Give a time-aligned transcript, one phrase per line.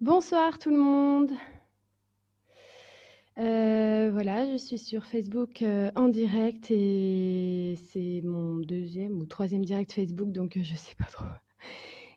[0.00, 1.32] Bonsoir tout le monde.
[3.38, 9.64] Euh, voilà, je suis sur Facebook euh, en direct et c'est mon deuxième ou troisième
[9.64, 11.24] direct Facebook, donc euh, je sais pas trop.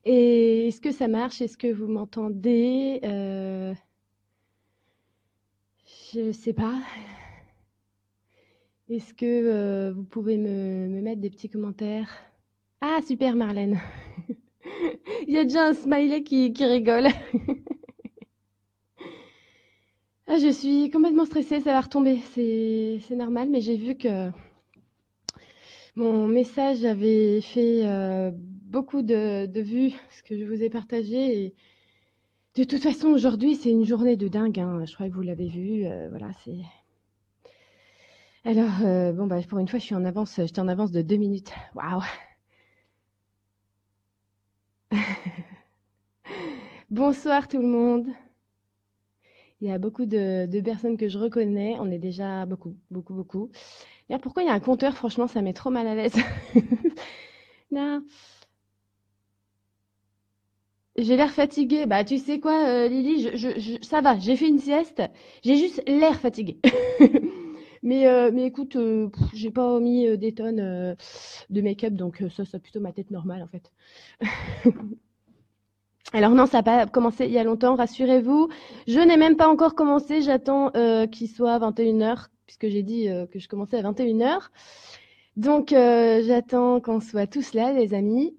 [0.04, 1.42] Et est-ce que ça marche?
[1.42, 3.00] Est-ce que vous m'entendez?
[6.14, 6.80] Je sais pas.
[8.90, 12.10] Est-ce que vous pouvez me mettre des petits commentaires?
[12.82, 13.80] Ah, super Marlène.
[15.28, 17.08] Il y a déjà un smiley qui, qui rigole.
[20.28, 22.20] Ah, je suis complètement stressée, ça va retomber.
[22.34, 24.32] C'est, normal, mais j'ai vu que
[25.96, 31.54] mon message avait fait euh, beaucoup de, de vues, ce que je vous ai partagé.
[32.56, 34.60] De toute façon, aujourd'hui, c'est une journée de dingue.
[34.60, 34.86] hein.
[34.86, 35.86] Je crois que vous l'avez vu.
[35.86, 36.60] euh, voilà, c'est.
[38.44, 40.36] Alors, euh, bon, bah, pour une fois, je suis en avance.
[40.38, 41.52] J'étais en avance de deux minutes.
[41.76, 42.02] Waouh!
[46.90, 48.08] Bonsoir tout le monde.
[49.62, 51.78] Il y a beaucoup de, personnes que je reconnais.
[51.80, 53.52] On est déjà beaucoup, beaucoup, beaucoup.
[54.22, 54.96] Pourquoi il y a un compteur?
[54.96, 56.16] Franchement, ça met trop mal à l'aise.
[60.98, 61.86] J'ai l'air fatiguée.
[61.86, 64.18] Bah, tu sais quoi, euh, Lily, ça va.
[64.20, 65.02] J'ai fait une sieste.
[65.44, 66.60] J'ai juste l'air fatiguée.
[67.84, 70.96] Mais, euh, mais écoute, euh, j'ai pas mis euh, des tonnes euh,
[71.50, 73.72] de make-up, donc ça, c'est plutôt ma tête normale en fait.
[76.14, 78.50] Alors non, ça n'a pas commencé il y a longtemps, rassurez-vous.
[78.88, 80.72] Je n'ai même pas encore commencé, j'attends
[81.12, 84.52] qu'il soit 21 heures, puisque j'ai dit que je commençais à 21 heures.
[85.38, 88.36] Donc j'attends qu'on soit tous là, les amis.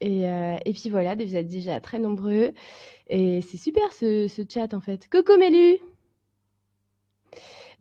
[0.00, 2.52] Et, et puis voilà, vous êtes déjà très nombreux.
[3.08, 5.10] Et c'est super ce, ce chat en fait.
[5.10, 5.80] Coucou Mélu!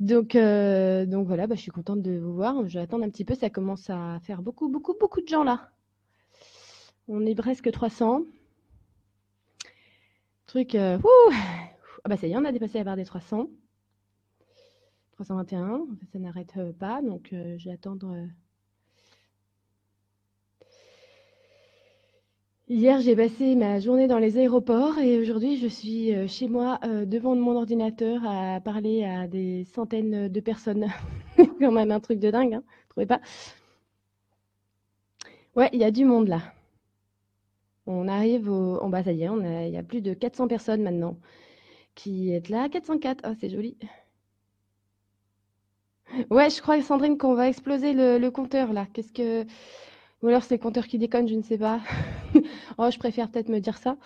[0.01, 2.67] Donc, euh, donc voilà, bah, je suis contente de vous voir.
[2.67, 5.43] Je vais attendre un petit peu, ça commence à faire beaucoup, beaucoup, beaucoup de gens
[5.43, 5.69] là.
[7.07, 8.23] On est presque 300.
[10.47, 11.31] Truc, euh, ouh,
[12.03, 13.47] ah bah ça y est, on a dépassé la barre des 300.
[15.11, 18.11] 321, en fait, ça n'arrête euh, pas, donc euh, je vais attendre.
[22.73, 26.79] Hier, j'ai passé ma journée dans les aéroports et aujourd'hui, je suis euh, chez moi
[26.85, 30.87] euh, devant mon ordinateur à parler à des centaines de personnes.
[31.59, 33.19] Quand même un truc de dingue, hein, trouvez pas?
[35.55, 36.53] Ouais, il y a du monde là.
[37.87, 38.79] On arrive au...
[38.81, 41.17] Oh bah ça y est, il y a plus de 400 personnes maintenant
[41.93, 42.69] qui est là.
[42.69, 43.77] 404, oh c'est joli.
[46.29, 48.87] Ouais, je crois, Sandrine, qu'on va exploser le compteur là.
[48.93, 49.45] Qu'est-ce que...
[50.21, 51.79] Ou alors c'est le compteur qui déconne, je ne sais pas.
[52.77, 53.97] Oh, je préfère peut-être me dire ça.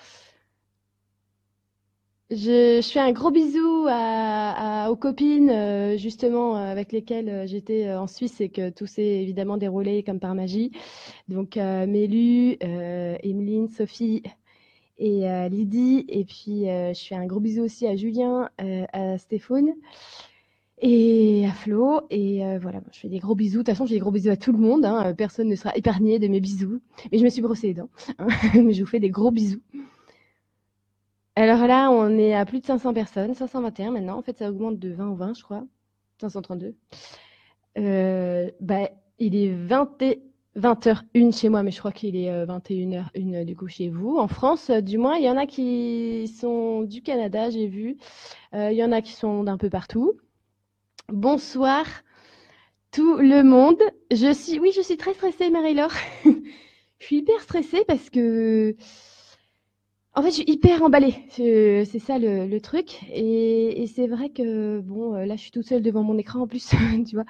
[2.32, 7.46] Je, je fais un gros bisou à, aux copines euh, justement euh, avec lesquelles euh,
[7.46, 10.72] j'étais en Suisse et que tout s'est évidemment déroulé comme par magie.
[11.28, 14.24] Donc Mélu, Emeline, Sophie
[14.98, 16.06] et Lydie.
[16.08, 19.74] Et puis je fais un gros bisou aussi à Julien, à Stéphane
[20.82, 22.02] et à Flo.
[22.10, 23.60] Et euh, voilà, je fais des gros bisous.
[23.60, 24.86] De toute façon, j'ai des gros bisous à tout le monde.
[24.86, 25.14] hein.
[25.16, 26.82] Personne ne sera épargné de mes bisous.
[27.12, 27.90] Mais je me suis brossée les dents.
[28.20, 28.28] hein.
[28.56, 29.62] Mais je vous fais des gros bisous.
[31.36, 34.18] Alors là, on est à plus de 500 personnes, 521 maintenant.
[34.18, 35.66] En fait, ça augmente de 20 en 20, je crois.
[36.22, 36.76] 532.
[37.78, 40.22] Euh, bah, il est 20 et
[40.56, 44.18] 20h01 chez moi, mais je crois qu'il est euh, 21h01 du coup chez vous.
[44.18, 47.98] En France, euh, du moins, il y en a qui sont du Canada, j'ai vu.
[48.54, 50.14] Euh, il y en a qui sont d'un peu partout.
[51.12, 51.86] Bonsoir
[52.92, 53.82] tout le monde.
[54.12, 55.94] Je suis, oui, je suis très stressée, Marie-Laure.
[57.00, 58.76] Je suis hyper stressée parce que
[60.16, 61.16] en fait, je suis hyper emballée.
[61.30, 63.04] C'est ça le, truc.
[63.12, 66.48] Et, c'est vrai que, bon, euh, là, je suis toute seule devant mon écran en
[66.48, 66.70] plus,
[67.08, 67.26] tu vois.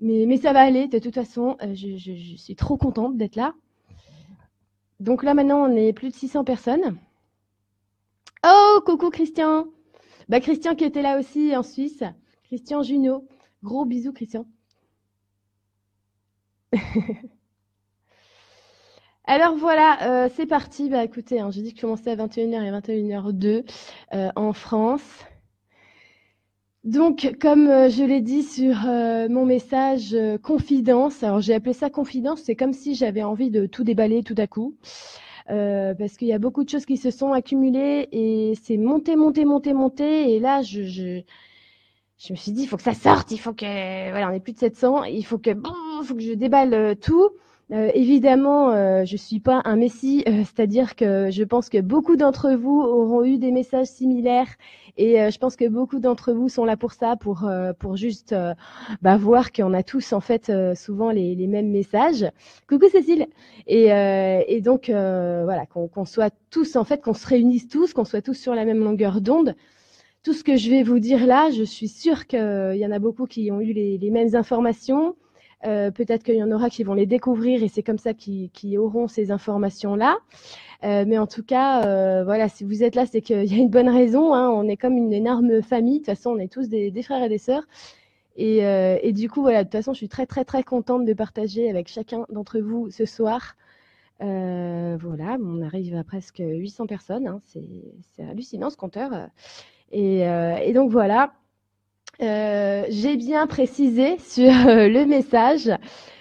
[0.00, 0.86] Mais, ça va aller.
[0.88, 3.54] De toute façon, euh, je, je- je suis trop contente d'être là.
[5.00, 6.96] Donc là, maintenant, on est plus de 600 personnes.
[8.44, 9.66] Oh, coucou Christian.
[10.28, 12.04] Bah, Christian qui était là aussi en Suisse.
[12.50, 13.24] Christian Junot.
[13.62, 14.44] Gros bisous, Christian.
[19.24, 20.88] Alors voilà, euh, c'est parti.
[20.88, 23.64] Bah écoutez, hein, j'ai dit que je commençais à 21h et 21h02
[24.14, 25.24] euh, en France.
[26.82, 28.74] Donc, comme euh, je l'ai dit sur
[29.30, 33.84] mon message confidence, alors j'ai appelé ça confidence, c'est comme si j'avais envie de tout
[33.84, 34.76] déballer tout à coup,
[35.46, 39.44] parce qu'il y a beaucoup de choses qui se sont accumulées et c'est monté, monté,
[39.44, 40.34] monté, monté.
[40.34, 41.22] Et là, je,
[42.20, 44.40] je me suis dit, il faut que ça sorte, il faut que, voilà, on est
[44.40, 47.30] plus de 700, il faut que, bon, il faut que je déballe euh, tout.
[47.72, 52.16] Euh, évidemment, euh, je suis pas un messie, euh, c'est-à-dire que je pense que beaucoup
[52.16, 54.48] d'entre vous auront eu des messages similaires
[54.96, 58.34] et euh, je pense que beaucoup d'entre vous sont là pour ça, pour pour juste
[59.02, 62.26] bah, voir qu'on a tous en fait souvent les, les, mêmes messages.
[62.68, 63.28] Coucou Cécile.
[63.68, 68.22] Et, et donc voilà, qu'on soit tous en fait, qu'on se réunisse tous, qu'on soit
[68.22, 69.54] tous sur la même longueur d'onde.
[70.22, 72.98] Tout ce que je vais vous dire là, je suis sûre qu'il y en a
[72.98, 75.16] beaucoup qui ont eu les, mêmes informations.
[75.66, 78.78] Euh, peut-être qu'il y en aura qui vont les découvrir et c'est comme ça qu'ils
[78.78, 80.18] auront ces informations-là.
[80.84, 83.58] Euh, mais en tout cas, euh, voilà, si vous êtes là, c'est qu'il y a
[83.58, 84.34] une bonne raison.
[84.34, 84.48] Hein.
[84.50, 86.00] on est comme une énorme famille.
[86.00, 87.64] De toute façon, on est tous des, frères et des sœurs.
[88.36, 91.04] Et, euh, et, du coup, voilà, de toute façon, je suis très, très, très contente
[91.04, 93.56] de partager avec chacun d'entre vous ce soir.
[94.22, 97.26] Euh, voilà, on arrive à presque 800 personnes.
[97.26, 97.40] Hein.
[97.46, 99.28] c'est hallucinant ce compteur.
[99.92, 101.32] Et, et donc voilà,
[102.22, 105.70] euh, j'ai bien précisé sur euh, le message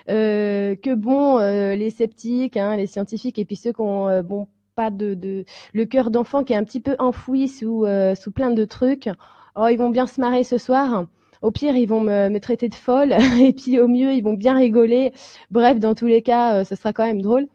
[0.10, 4.92] euh, que bon, les sceptiques, hein, les scientifiques et puis ceux qui ont bon pas
[4.92, 5.44] de, de
[5.74, 7.86] le cœur d'enfant qui est un petit peu enfoui sous
[8.16, 9.10] sous plein de trucs,
[9.56, 11.06] oh ils vont bien se marrer ce soir.
[11.42, 14.34] Au pire, ils vont me, me traiter de folle et puis au mieux, ils vont
[14.34, 15.14] bien rigoler.
[15.52, 17.48] Bref, dans tous les cas, ce sera quand même drôle.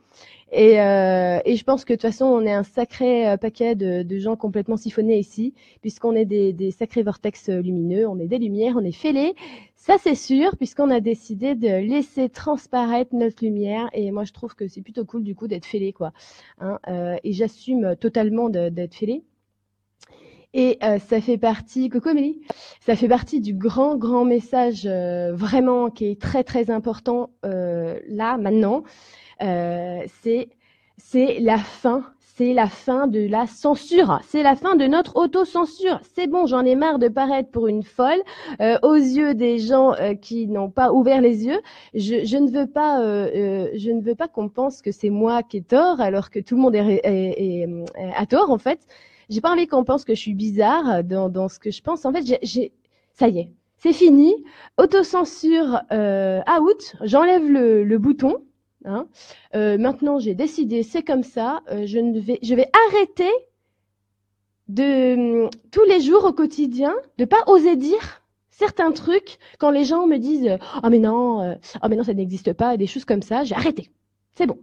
[0.53, 3.75] Et, euh, et, je pense que de toute façon, on est un sacré euh, paquet
[3.75, 8.19] de, de gens complètement siphonnés ici, puisqu'on est des, des, sacrés vortex euh, lumineux, on
[8.21, 9.35] est des lumières, on est fêlés.
[9.75, 13.91] Ça, c'est sûr, puisqu'on a décidé de laisser transparaître notre lumière.
[13.93, 16.13] Et moi, je trouve que c'est plutôt cool, du coup, d'être fêlé, quoi.
[16.59, 19.25] Hein, euh, et j'assume totalement d'être fêlé.
[20.55, 22.41] Et euh, ça fait partie, coucou Amélie,
[22.81, 27.99] ça fait partie du grand, grand message euh, vraiment qui est très, très important euh,
[28.07, 28.85] là, maintenant.
[29.43, 30.49] Euh, c'est
[30.97, 36.01] c'est la fin c'est la fin de la censure, c'est la fin de notre autocensure.
[36.17, 38.21] C'est bon, j'en ai marre de paraître pour une folle
[38.61, 41.61] euh, aux yeux des gens euh, qui n'ont pas ouvert les yeux.
[41.95, 45.45] Je, je ne veux pas, euh, je ne veux pas qu'on pense que c'est moi
[45.45, 47.69] qui ai tort, alors que tout le monde est, est, est,
[48.17, 48.81] a tort en fait.
[49.31, 52.05] J'ai pas envie qu'on pense que je suis bizarre dans, dans ce que je pense.
[52.05, 52.73] En fait, j'ai,
[53.13, 54.35] ça y est, c'est fini.
[54.77, 56.97] Autocensure out.
[57.03, 58.39] J'enlève le, le bouton.
[58.85, 59.07] Hein.
[59.55, 61.63] Euh, maintenant, j'ai décidé, c'est comme ça.
[61.71, 63.31] Euh, je, ne vais, je vais arrêter
[64.69, 70.07] de tous les jours au quotidien de pas oser dire certains trucs quand les gens
[70.07, 73.45] me disent oh mais non, oh mais non ça n'existe pas, des choses comme ça.
[73.45, 73.91] J'ai arrêté.
[74.35, 74.59] C'est bon.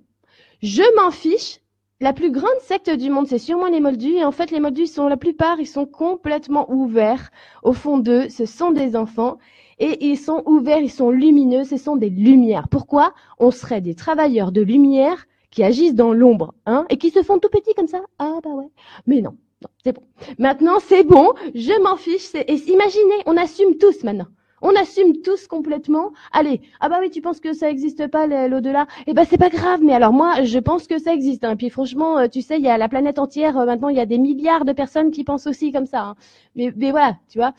[0.62, 1.60] Je m'en fiche.
[2.00, 4.16] La plus grande secte du monde, c'est sûrement les Moldus.
[4.16, 7.30] Et en fait, les Moldus sont la plupart, ils sont complètement ouverts.
[7.62, 9.38] Au fond d'eux, ce sont des enfants
[9.82, 12.68] et ils sont ouverts, ils sont lumineux, ce sont des lumières.
[12.70, 13.14] Pourquoi?
[13.40, 17.40] On serait des travailleurs de lumière qui agissent dans l'ombre, hein, et qui se font
[17.40, 18.02] tout petits comme ça.
[18.20, 18.70] Ah bah ouais.
[19.08, 19.32] Mais non,
[19.62, 20.04] non, c'est bon.
[20.38, 22.34] Maintenant, c'est bon, je m'en fiche.
[22.36, 24.28] Et imaginez, on assume tous maintenant.
[24.62, 26.12] On assume tous complètement.
[26.32, 28.88] Allez, ah bah oui, tu penses que ça n'existe pas l'au-delà?
[29.08, 31.44] Eh ben c'est pas grave, mais alors moi je pense que ça existe.
[31.44, 31.56] Hein.
[31.56, 34.00] Puis franchement, euh, tu sais, il y a la planète entière euh, maintenant, il y
[34.00, 36.02] a des milliards de personnes qui pensent aussi comme ça.
[36.02, 36.16] Hein.
[36.56, 37.54] Mais, mais voilà, tu vois.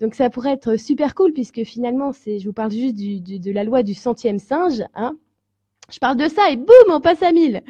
[0.00, 3.64] Donc ça pourrait être super cool puisque finalement, c'est, je vous parle juste de la
[3.64, 4.82] loi du centième singe.
[4.94, 5.16] Hein.
[5.90, 7.62] Je parle de ça et boum, on passe à mille.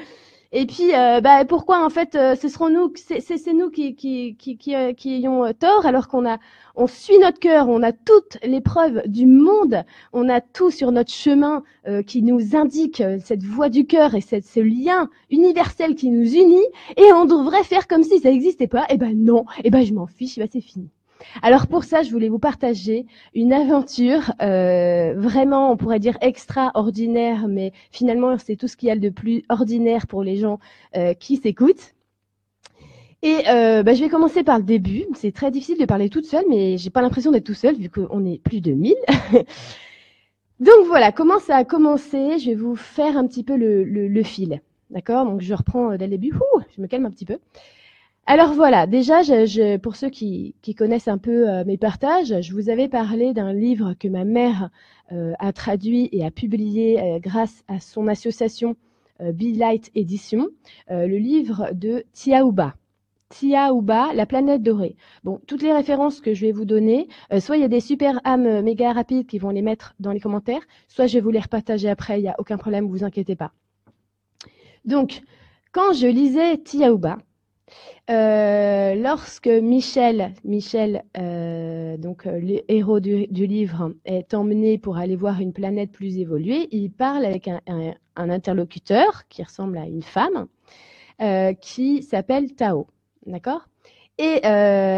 [0.52, 4.34] Et puis, euh, bah, pourquoi en fait, euh, ce seront nous, c'est nous qui qui
[4.36, 6.38] qui qui, euh, qui ayons euh, tort, alors qu'on a,
[6.74, 9.84] on suit notre cœur, on a toutes les preuves du monde,
[10.14, 11.62] on a tout sur notre chemin
[12.06, 16.64] qui nous indique cette voie du cœur et ce lien universel qui nous unit,
[16.96, 18.86] et on devrait faire comme si ça n'existait pas.
[18.90, 20.88] Eh ben non, eh ben je m'en fiche, bah c'est fini.
[21.42, 27.48] Alors pour ça, je voulais vous partager une aventure euh, vraiment, on pourrait dire extraordinaire,
[27.48, 30.58] mais finalement c'est tout ce qu'il y a de plus ordinaire pour les gens
[30.96, 31.94] euh, qui s'écoutent.
[33.22, 35.04] Et euh, bah, je vais commencer par le début.
[35.14, 37.90] C'est très difficile de parler toute seule, mais j'ai pas l'impression d'être tout seul vu
[37.90, 38.94] qu'on est plus de 1000.
[40.60, 42.38] Donc voilà, comment ça a commencé?
[42.38, 44.60] Je vais vous faire un petit peu le, le, le fil.
[44.90, 45.24] D'accord?
[45.24, 46.32] Donc je reprends dès le début.
[46.32, 47.38] Ouh, je me calme un petit peu.
[48.30, 49.22] Alors voilà, déjà,
[49.82, 53.94] pour ceux qui, connaissent un peu euh, mes partages, je vous avais parlé d'un livre
[53.98, 54.68] que ma mère
[55.12, 58.76] euh, a traduit et a publié euh, grâce à son association
[59.18, 60.46] Be Light Edition,
[60.90, 62.74] le livre de Tiaouba.
[63.30, 64.94] Tiaouba, la planète dorée.
[65.24, 67.08] Bon, toutes les références que je vais vous donner,
[67.40, 70.20] soit il y a des super âmes méga rapides qui vont les mettre dans les
[70.20, 73.34] commentaires, soit je vais vous les repartager après, il n'y a aucun problème, vous inquiétez
[73.34, 73.50] pas.
[74.84, 75.22] Donc,
[75.72, 77.18] quand je lisais Tiaouba,
[78.10, 85.16] euh, lorsque Michel, Michel, euh, donc euh, le héros du, livre, est emmené pour aller
[85.16, 90.46] voir une planète plus évoluée, il parle avec un, interlocuteur qui ressemble à une femme,
[91.60, 92.86] qui s'appelle Tao,
[93.26, 93.68] d'accord?
[94.18, 94.40] Et,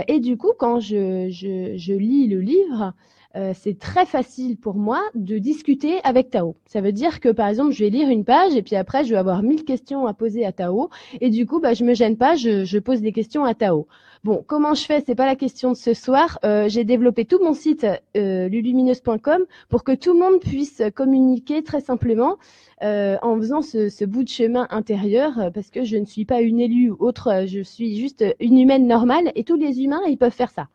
[0.08, 2.94] et, du coup, quand je, je, je, lis le livre,
[3.36, 6.56] euh, c'est très facile pour moi de discuter avec Tao.
[6.66, 9.10] Ça veut dire que par exemple, je vais lire une page et puis après, je
[9.10, 12.16] vais avoir mille questions à poser à Tao et du coup, bah, je me gêne
[12.16, 13.86] pas, je, pose des questions à Tao.
[14.24, 15.02] Bon, comment je fais?
[15.06, 16.38] C'est pas la question de ce soir.
[16.44, 21.62] Euh, j'ai développé tout mon site euh, lulumineuse.com pour que tout le monde puisse communiquer
[21.62, 22.36] très simplement
[22.82, 26.40] euh, en faisant ce, ce, bout de chemin intérieur, parce que je ne suis pas
[26.40, 30.18] une élue ou autre, je suis juste une humaine normale et tous les humains ils
[30.18, 30.68] peuvent faire ça.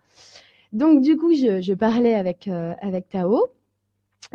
[0.75, 2.73] Donc du coup, je, parlais avec euh,
[3.09, 3.47] Tao.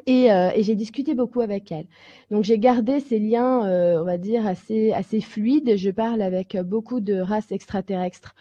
[0.06, 1.84] Et, euh, et j'ai discuté beaucoup avec elle.
[2.30, 5.76] Donc j'ai gardé ces liens, euh, on va dire, assez, fluides.
[5.76, 8.34] Je parle avec beaucoup de races extraterrestres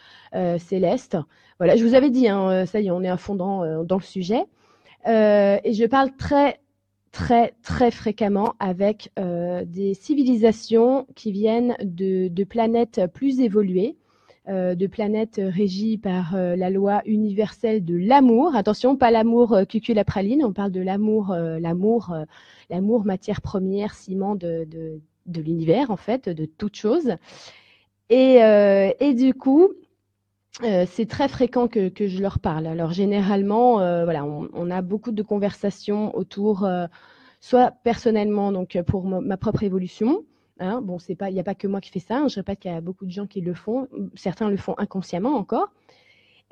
[0.60, 1.18] célestes.
[1.58, 4.04] Voilà, je vous avais dit, hein, ça y est, on est à fond dans, le
[4.04, 4.46] sujet.
[5.06, 6.62] et je parle très,
[7.12, 13.98] très, très fréquemment avec des civilisations qui viennent de planètes plus évoluées.
[14.48, 18.56] Euh, de planètes régies par euh, la loi universelle de l'amour.
[18.56, 22.16] Attention, pas l'amour euh, la praline, on parle de l'amour, l'amour,
[22.70, 24.66] l'amour matière première, ciment de,
[25.28, 27.16] l'univers en fait, de toute chose.
[28.10, 29.70] Et, du coup,
[30.64, 32.66] euh, c'est très fréquent que, je leur parle.
[32.66, 36.88] Alors généralement, euh, voilà, on, a beaucoup de conversations autour, euh,
[37.40, 40.24] soit personnellement, donc pour ma propre évolution,
[40.60, 42.18] Hein, bon, c'est pas, il n'y a pas que moi qui fais ça.
[42.18, 43.88] Hein, je répète qu'il y a beaucoup de gens qui le font.
[44.16, 45.70] Certains le font inconsciemment encore.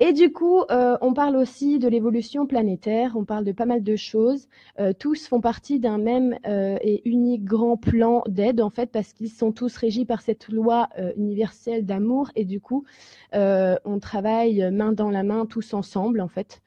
[0.00, 3.16] Et du coup, euh, on parle aussi de l'évolution planétaire.
[3.16, 4.48] On parle de pas mal de choses.
[4.78, 9.12] Euh, tous font partie d'un même euh, et unique grand plan d'aide en fait, parce
[9.12, 12.30] qu'ils sont tous régis par cette loi universelle d'amour.
[12.36, 12.84] Et du coup,
[13.32, 16.62] on travaille main dans la main tous ensemble en fait.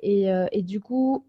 [0.00, 1.24] Et, et du coup,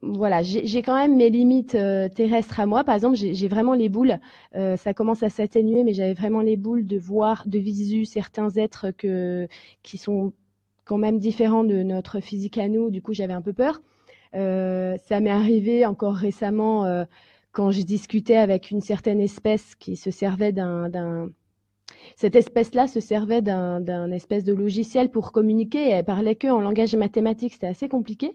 [0.00, 2.84] voilà, j'ai quand même mes limites euh, terrestres à moi.
[2.84, 4.18] Par exemple, j'ai vraiment les boules.
[4.54, 8.50] Euh, ça commence à s'atténuer, mais j'avais vraiment les boules de voir de visu certains
[8.50, 8.92] êtres
[9.82, 10.32] qui sont
[10.84, 12.90] quand même différents de notre physique à nous.
[12.90, 13.82] Du coup, j'avais un peu peur.
[14.34, 17.04] Euh, ça m'est arrivé encore récemment
[17.50, 21.28] quand je discutais avec une certaine espèce qui se servait d'un
[22.16, 25.90] cette espèce-là se servait d'un espèce de logiciel pour communiquer.
[25.90, 27.52] Elle parlait que en langage mathématique.
[27.52, 28.34] C'était assez compliqué.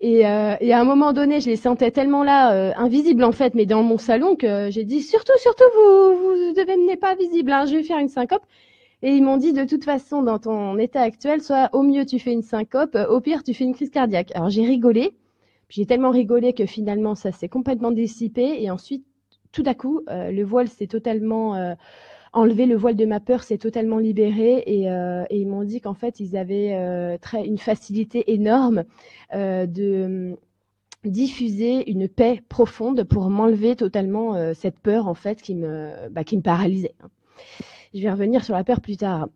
[0.00, 3.32] Et, euh, et, à un moment donné, je les sentais tellement là, euh, invisibles en
[3.32, 7.52] fait, mais dans mon salon, que j'ai dit surtout, surtout, vous, vous devenez pas visible,
[7.52, 8.42] hein, je vais faire une syncope.
[9.02, 12.18] Et ils m'ont dit de toute façon, dans ton état actuel, soit au mieux tu
[12.18, 14.32] fais une syncope, au pire tu fais une crise cardiaque.
[14.34, 15.14] Alors j'ai rigolé,
[15.68, 19.04] j'ai tellement rigolé que finalement ça s'est complètement dissipé, et ensuite,
[19.52, 21.74] tout à coup, euh, le voile s'est totalement euh,
[22.34, 25.80] enlevé le voile de ma peur s'est totalement libéré et, euh, et ils m'ont dit
[25.80, 28.84] qu'en fait ils avaient euh, une facilité énorme
[29.34, 30.36] euh, de
[31.04, 36.36] diffuser une paix profonde pour m'enlever totalement cette peur en fait qui me, bah, qui
[36.36, 36.94] me paralysait.
[37.94, 39.28] Je vais revenir sur la peur plus tard.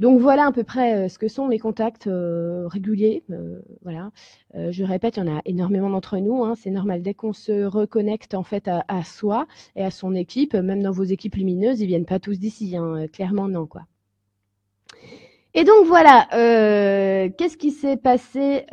[0.00, 3.22] Donc voilà à peu près euh, ce que sont les contacts euh, réguliers.
[3.30, 4.10] Euh, voilà.
[4.54, 6.42] Euh, je répète, il y en a énormément d'entre nous.
[6.42, 7.02] Hein, c'est normal.
[7.02, 9.46] Dès qu'on se reconnecte en fait à, à, soi
[9.76, 12.74] et à son équipe, même dans vos équipes lumineuses, ils viennent pas tous d'ici.
[12.76, 13.82] Hein, clairement non quoi.
[15.52, 16.26] Et donc voilà.
[16.34, 18.64] Euh, qu'est-ce qui s'est passé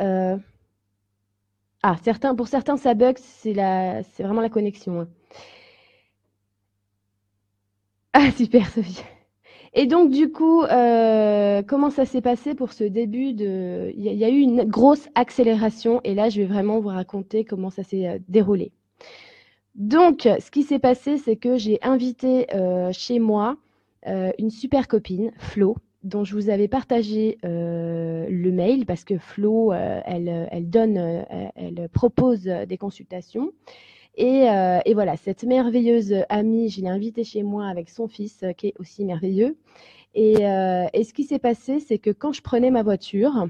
[1.83, 3.17] Ah, certains, pour certains, ça bug.
[3.19, 5.01] C'est la, c'est vraiment la connexion.
[5.01, 5.07] Hein.
[8.13, 9.03] Ah super Sophie.
[9.75, 13.91] Et donc, du coup, euh, comment ça s'est passé pour ce début de...
[13.95, 17.71] Il y, a eu une grosse accélération et là, je vais vraiment vous raconter comment
[17.71, 18.71] ça s'est euh, déroulé.
[19.73, 23.57] Donc, ce qui s'est passé, c'est que j'ai invité euh, chez moi
[24.37, 30.49] une super copine, Flo, dont je vous avais partagé le mail parce que Flo, elle,
[30.51, 30.97] elle donne,
[31.55, 33.53] elle propose des consultations.
[34.15, 38.43] Et, euh, et, voilà, cette merveilleuse amie, je l'ai invitée chez moi avec son fils,
[38.43, 39.58] euh, qui est aussi merveilleux.
[40.13, 43.48] Et, euh, et ce qui s'est passé, c'est que quand je prenais ma voiture,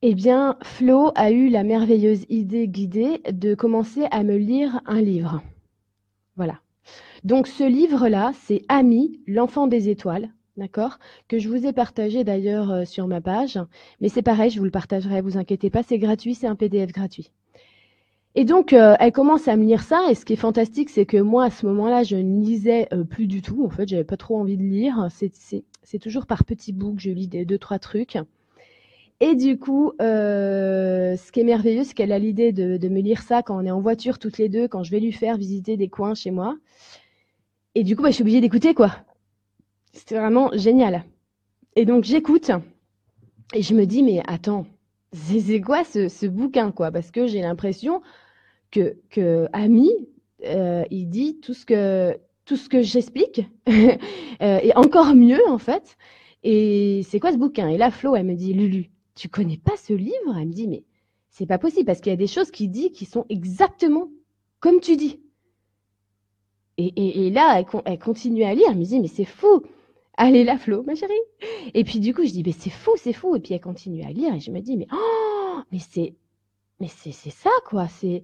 [0.00, 5.02] eh bien, Flo a eu la merveilleuse idée guidée de commencer à me lire un
[5.02, 5.42] livre.
[6.36, 6.60] Voilà.
[7.24, 10.98] Donc, ce livre-là, c'est Ami, l'enfant des étoiles, d'accord
[11.28, 13.58] Que je vous ai partagé d'ailleurs sur ma page.
[14.00, 16.92] Mais c'est pareil, je vous le partagerai, vous inquiétez pas, c'est gratuit, c'est un PDF
[16.92, 17.30] gratuit.
[18.38, 20.10] Et donc, euh, elle commence à me lire ça.
[20.10, 23.02] Et ce qui est fantastique, c'est que moi, à ce moment-là, je ne lisais euh,
[23.02, 23.64] plus du tout.
[23.64, 25.08] En fait, j'avais pas trop envie de lire.
[25.10, 28.18] C'est toujours par petits bouts que je lis des deux, trois trucs.
[29.20, 33.00] Et du coup, euh, ce qui est merveilleux, c'est qu'elle a l'idée de, de, me
[33.00, 35.38] lire ça quand on est en voiture toutes les deux, quand je vais lui faire
[35.38, 36.58] visiter des coins chez moi.
[37.74, 38.94] Et du coup, bah, je suis obligée d'écouter, quoi.
[39.94, 41.04] C'était vraiment génial.
[41.74, 42.50] Et donc, j'écoute.
[43.54, 44.66] Et je me dis, mais attends,
[45.14, 46.90] c'est quoi ce, ce, bouquin, quoi?
[46.90, 48.02] Parce que j'ai l'impression
[48.76, 49.90] que, que Ami,
[50.44, 55.58] euh, il dit tout ce que, tout ce que j'explique, euh, et encore mieux en
[55.58, 55.96] fait.
[56.42, 57.68] Et c'est quoi ce bouquin?
[57.68, 60.36] Et là, Flo, elle me dit, Lulu, tu connais pas ce livre?
[60.38, 60.84] Elle me dit, mais
[61.30, 64.10] c'est pas possible parce qu'il y a des choses qu'il dit qui sont exactement
[64.60, 65.20] comme tu dis.
[66.78, 68.66] Et, là, elle, continue à lire.
[68.70, 69.62] Elle me dit, mais c'est fou.
[70.18, 71.14] Allez la Flo, ma chérie.
[71.72, 73.34] Et puis du coup, je dis, mais c'est fou, c'est fou.
[73.34, 76.14] Et puis elle continue à lire et je me dis, mais oh, mais c'est,
[76.80, 77.88] mais c'est, ça quoi.
[77.88, 78.22] C'est,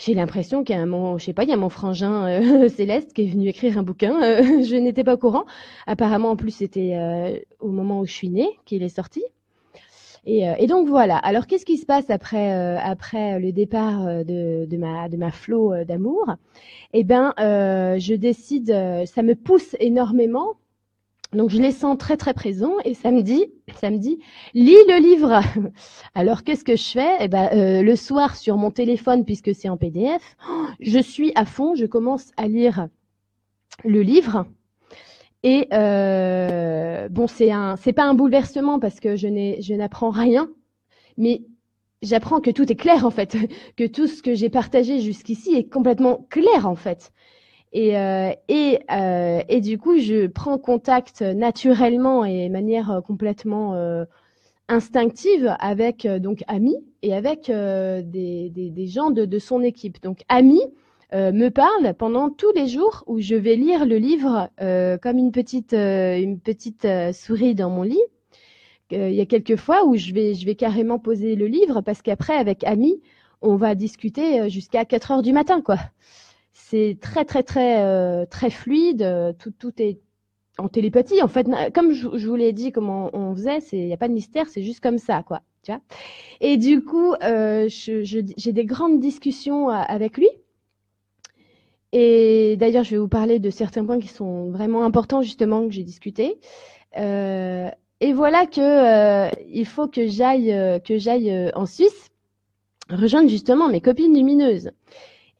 [0.00, 2.68] j'ai l'impression qu'il y a un, je sais pas, il y a mon frangin euh,
[2.76, 4.22] Céleste qui est venu écrire un bouquin.
[4.22, 5.44] Euh, je n'étais pas au courant.
[5.86, 9.22] Apparemment, en plus, c'était euh, au moment où je suis née qu'il est sorti.
[10.26, 11.16] Et, et, donc voilà.
[11.16, 15.82] Alors qu'est-ce qui se passe après après le départ de, de ma de ma flot
[15.84, 16.26] d'amour?
[16.92, 18.66] Eh ben, je décide.
[19.06, 20.56] ça me pousse énormément
[21.32, 23.46] donc je les sens très très présents et samedi,
[23.76, 24.18] samedi,
[24.54, 25.40] lis le livre.
[26.14, 27.16] Alors qu'est-ce que je fais?
[27.20, 30.36] Eh ben euh, le soir sur mon téléphone puisque c'est en PDF,
[30.80, 32.88] je suis à fond, je commence à lire
[33.84, 34.46] le livre.
[35.42, 40.10] Et euh, bon, c'est un, c'est pas un bouleversement parce que je n'ai, je n'apprends
[40.10, 40.50] rien,
[41.16, 41.42] mais
[42.02, 43.36] j'apprends que tout est clair en fait,
[43.76, 47.12] que tout ce que j'ai partagé jusqu'ici est complètement clair en fait.
[47.72, 53.00] Et, euh, et, euh, et, du coup, je prends contact naturellement et de manière euh,
[53.00, 54.04] complètement euh,
[54.68, 60.02] instinctive avec euh, donc Ami et avec des, des, des, gens de, de, son équipe.
[60.02, 60.60] Donc Ami
[61.12, 64.48] me parle pendant tous les jours où je vais lire le livre
[65.02, 68.02] comme une petite, une petite souris dans mon lit.
[68.90, 72.02] Il y a quelques fois où je vais, je vais carrément poser le livre parce
[72.02, 73.00] qu'après, avec Ami,
[73.42, 75.78] on va discuter jusqu'à 4 heures du matin, quoi
[76.70, 79.02] c'est très très très euh, très fluide.
[79.02, 79.98] Euh, tout, tout est
[80.58, 81.22] en télépathie.
[81.22, 84.12] En fait, comme je, vous l'ai dit, comment on, faisait, il n'y a pas de
[84.12, 85.42] mystère, c'est juste comme ça, quoi.
[85.62, 85.80] Tu vois
[86.40, 90.28] Et du coup, euh, j'ai des grandes discussions avec lui.
[91.92, 95.72] Et d'ailleurs, je vais vous parler de certains points qui sont vraiment importants, justement, que
[95.72, 96.38] j'ai discuté.
[96.96, 102.10] et voilà que il faut que j'aille que j'aille en Suisse
[102.90, 104.70] rejoindre justement mes copines lumineuses.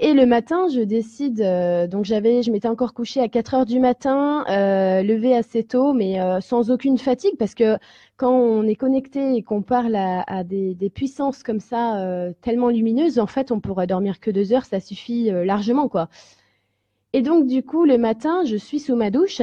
[0.02, 3.66] Et le matin, je décide, euh, donc j'avais, je m'étais encore couchée à 4 heures
[3.66, 7.76] du matin, euh, levée assez tôt, mais euh, sans aucune fatigue, parce que
[8.16, 13.26] quand on est connecté et qu'on parle à, des, puissances comme ça, tellement lumineuses, en
[13.26, 16.08] fait, on pourrait dormir que deux heures, ça suffit largement, quoi.
[17.12, 19.42] Et donc, du coup, le matin, je suis sous ma douche.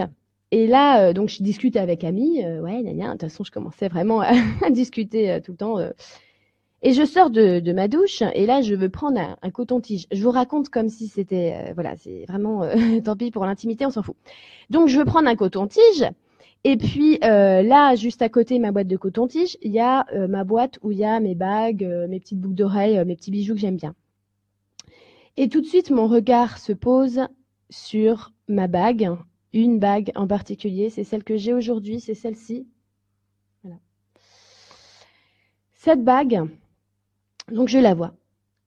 [0.52, 2.44] Et là, donc, je discute avec Ami.
[2.46, 4.32] ouais, de toute façon, je commençais vraiment à,
[4.64, 5.78] à discuter tout le temps
[6.84, 10.08] et je sors de, ma douche et là je veux prendre un, coton-tige.
[10.12, 13.86] Je vous raconte comme si c'était euh, voilà, c'est vraiment euh, tant pis pour l'intimité,
[13.86, 14.16] on s'en fout.
[14.70, 16.06] Donc je veux prendre un coton-tige
[16.64, 20.44] et puis euh, là juste à côté ma boîte de coton-tige, il y a ma
[20.44, 23.60] boîte où il y a mes bagues, mes petites boucles d'oreilles, mes petits bijoux que
[23.60, 23.96] j'aime bien.
[25.36, 27.22] Et tout de suite mon regard se pose
[27.70, 29.10] sur ma bague,
[29.52, 32.68] une bague en particulier, c'est celle que j'ai aujourd'hui, c'est celle-ci.
[35.74, 36.50] Cette bague,
[37.52, 38.14] donc je la vois.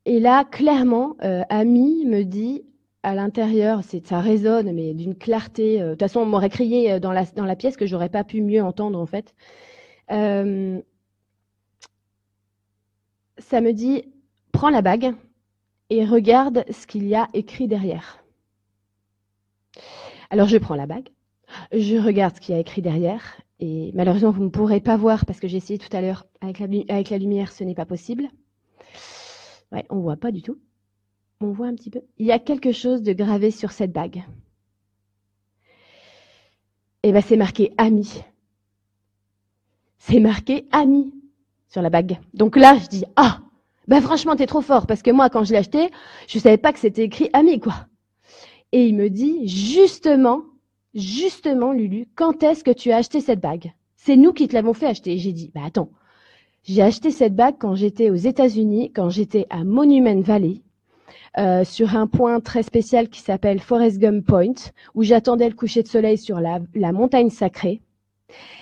[0.07, 2.65] Et là, clairement, euh, Ami me dit
[3.03, 5.81] à l'intérieur, ça résonne, mais d'une clarté.
[5.81, 8.43] Euh, de toute façon, on m'aurait crié euh, dans la, pièce que j'aurais pas pu
[8.43, 9.35] mieux entendre en fait.
[10.11, 10.81] Euh,
[13.39, 14.05] ça me dit,
[14.53, 15.15] prends la bague
[15.89, 18.23] et regarde ce qu'il y a écrit derrière.
[20.29, 21.09] Alors je prends la bague,
[21.73, 25.27] je regarde ce qu'il y a écrit derrière, et malheureusement vous ne pourrez pas voir
[25.27, 28.29] parce que j'ai essayé tout à l'heure avec la lumière, ce n'est pas possible.
[29.73, 30.59] Ouais, on voit pas du tout.
[31.41, 32.03] On voit un petit peu.
[32.19, 34.25] Il y a quelque chose de gravé sur cette bague.
[37.03, 38.23] Et eh ben c'est marqué ami.
[39.99, 41.15] C'est marqué ami
[41.69, 42.19] sur la bague.
[42.35, 43.41] Donc là, je dis ah,
[43.89, 45.91] ben franchement t'es trop fort parce que moi quand je l'ai acheté,
[46.29, 47.87] je savais pas que c'était écrit ami quoi.
[48.73, 50.43] Et il me dit justement,
[50.95, 53.73] justement Lulu, quand est-ce que tu as acheté cette bague?
[53.97, 55.17] C'est nous qui te l'avons fait acheter.
[55.17, 55.91] J'ai dit bah attends,
[56.65, 60.61] j'ai acheté cette bague quand j'étais aux États-Unis, quand j'étais à Monument Valley,
[61.39, 64.55] euh, sur un point très spécial qui s'appelle Forest Gump Point,
[64.95, 66.61] où j'attendais le coucher de soleil sur la,
[66.93, 67.81] montagne sacrée.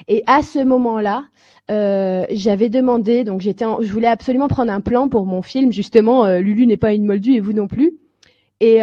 [0.06, 1.24] Et à ce moment-là,
[1.70, 6.24] euh, j'avais demandé, donc j'étais, je voulais absolument prendre un plan pour mon film, justement,
[6.24, 7.94] euh, Lulu n'est pas une moldue et vous non plus.
[8.60, 8.80] Et,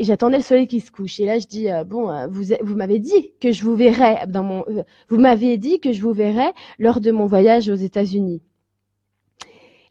[0.00, 1.20] j'attendais le soleil qui se couche.
[1.20, 4.64] Et là, je dis bon, vous vous m'avez dit que je vous verrais dans mon,
[5.08, 8.42] vous m'avez dit que je vous verrais lors de mon voyage aux États-Unis.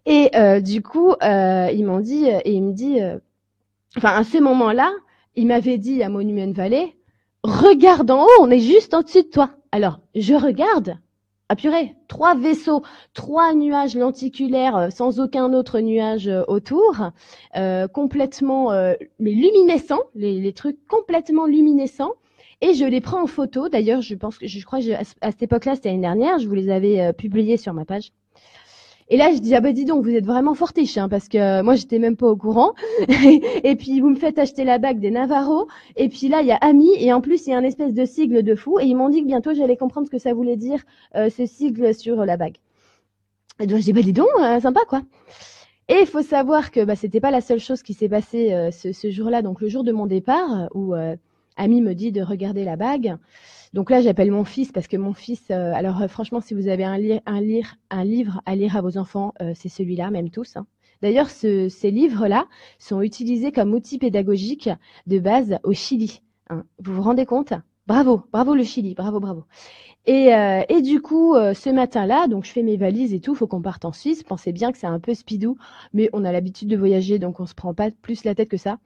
[0.05, 3.17] Et euh, du coup, euh, ils m'ont dit, et il me dit, euh,
[3.97, 4.91] enfin à ce moment-là,
[5.35, 6.95] il m'avait dit à Monument Valley,
[7.43, 9.51] regarde en haut, on est juste au-dessus de toi.
[9.71, 10.97] Alors, je regarde,
[11.49, 12.81] ah purée, trois vaisseaux,
[13.13, 17.11] trois nuages lenticulaires sans aucun autre nuage autour,
[17.55, 18.71] euh, complètement
[19.19, 22.13] mais luminescents, les, les, trucs complètement luminescents.
[22.61, 23.69] Et je les prends en photo.
[23.69, 26.39] D'ailleurs, je pense que je crois que à cette époque-là, c'était l'année dernière.
[26.39, 28.11] Je vous les avais publiés sur ma page.
[29.09, 31.37] Et là, je dis, ah bah dis donc, vous êtes vraiment fortiche, hein, parce que
[31.37, 32.73] euh, moi, j'étais même pas au courant.
[33.63, 35.67] et puis, vous me faites acheter la bague des Navarro.
[35.95, 37.93] Et puis là, il y a Ami, et en plus, il y a un espèce
[37.93, 38.79] de sigle de fou.
[38.79, 40.81] Et ils m'ont dit que bientôt, j'allais comprendre ce que ça voulait dire,
[41.15, 42.57] euh, ce sigle sur la bague.
[43.59, 45.03] Et donc, je dis, bah dis donc, euh, sympa, quoi.
[45.87, 48.91] Et il faut savoir que bah, c'était pas la seule chose qui s'est passée ce,
[48.91, 50.95] ce jour-là, donc le jour de mon départ, où
[51.57, 53.17] Ami me dit de regarder la bague.
[53.75, 56.69] Donc là, j'appelle mon fils parce que mon fils, euh, alors euh, franchement, si vous
[56.69, 60.55] avez un, livre à lire à vos enfants, euh, c'est celui-là, même tous.
[60.55, 60.65] Hein.
[61.01, 62.47] D'ailleurs, ce, ces livres-là
[62.79, 64.69] sont utilisés comme outil pédagogique
[65.07, 66.21] de base au Chili.
[66.49, 66.63] Hein.
[66.81, 67.51] Vous vous rendez compte?
[67.85, 69.43] Bravo, bravo le Chili, bravo, bravo.
[70.05, 70.31] Et,
[70.81, 73.91] du coup, ce matin-là, donc je fais mes valises et tout, faut qu'on parte en
[73.91, 74.23] Suisse.
[74.23, 75.57] Pensez bien que c'est un peu speedou,
[75.93, 78.57] mais on a l'habitude de voyager, donc on se prend pas plus la tête que
[78.57, 78.77] ça.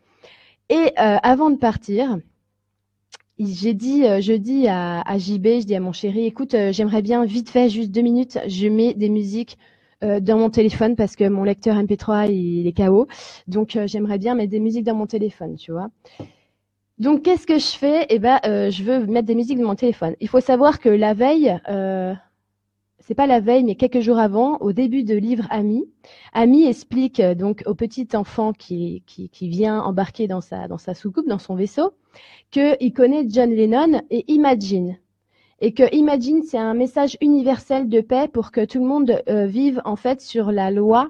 [0.69, 2.17] Et avant de partir,
[3.39, 6.73] j'ai dit, euh, je dis à, à, JB, je dis à mon chéri, écoute, euh,
[6.73, 9.57] j'aimerais bien vite fait, juste deux minutes, je mets des musiques
[10.03, 13.07] euh, dans mon téléphone parce que mon lecteur MP3 il est KO.
[13.47, 15.89] Donc j'aimerais bien mettre des musiques dans mon téléphone, tu vois.
[16.97, 18.05] Donc qu'est-ce que je fais?
[18.09, 20.15] Eh ben, je veux mettre des musiques dans mon téléphone.
[20.19, 21.57] Il faut savoir que la veille,
[23.09, 25.89] c'est pas la veille, mais quelques jours avant, au début de livre Ami,
[26.31, 31.27] Ami explique donc au petit enfant qui, qui, vient embarquer dans sa, dans sa soucoupe,
[31.27, 31.93] dans son vaisseau,
[32.51, 34.99] qu'il connaît John Lennon et Imagine.
[35.59, 39.47] Et que Imagine, c'est un message universel de paix pour que tout le monde euh,
[39.47, 41.09] vive en fait sur la loi,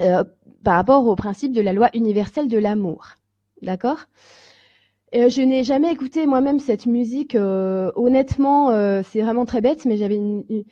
[0.00, 0.24] euh,
[0.64, 3.08] par rapport au principe de la loi universelle de l'amour.
[3.60, 4.06] D'accord?
[5.14, 7.36] Euh, Je n'ai jamais écouté moi-même cette musique.
[7.36, 8.70] honnêtement,
[9.02, 10.64] c'est vraiment très bête, mais j'avais une,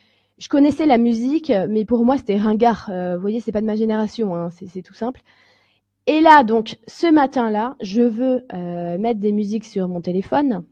[0.43, 2.91] je connaissais la musique, mais pour moi c'était ringard.
[3.15, 5.23] vous voyez, c'est pas de ma génération, hein, c'est tout simple.
[6.07, 10.65] Et là, donc, ce matin-là, je veux euh, mettre des musiques sur mon téléphone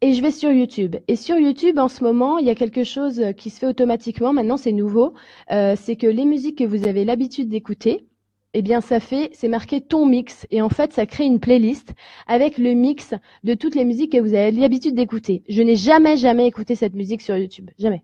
[0.00, 0.96] et je vais sur YouTube.
[1.06, 4.32] Et sur YouTube, en ce moment, il y a quelque chose qui se fait automatiquement.
[4.32, 5.14] Maintenant, c'est nouveau.
[5.52, 8.07] Euh, c'est que les musiques que vous avez l'habitude d'écouter,
[8.54, 10.46] eh bien, ça fait, c'est marqué ton mix.
[10.50, 11.92] Et en fait, ça crée une playlist
[12.26, 15.42] avec le mix de toutes les musiques que vous avez l'habitude d'écouter.
[15.48, 17.70] Je n'ai jamais, jamais écouté cette musique sur YouTube.
[17.78, 18.02] Jamais.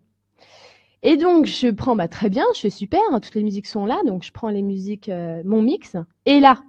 [1.02, 3.84] Et donc, je prends, bah, très bien, je fais super, hein, toutes les musiques sont
[3.84, 5.96] là, donc je prends les musiques, euh, mon mix.
[6.24, 6.62] Et là,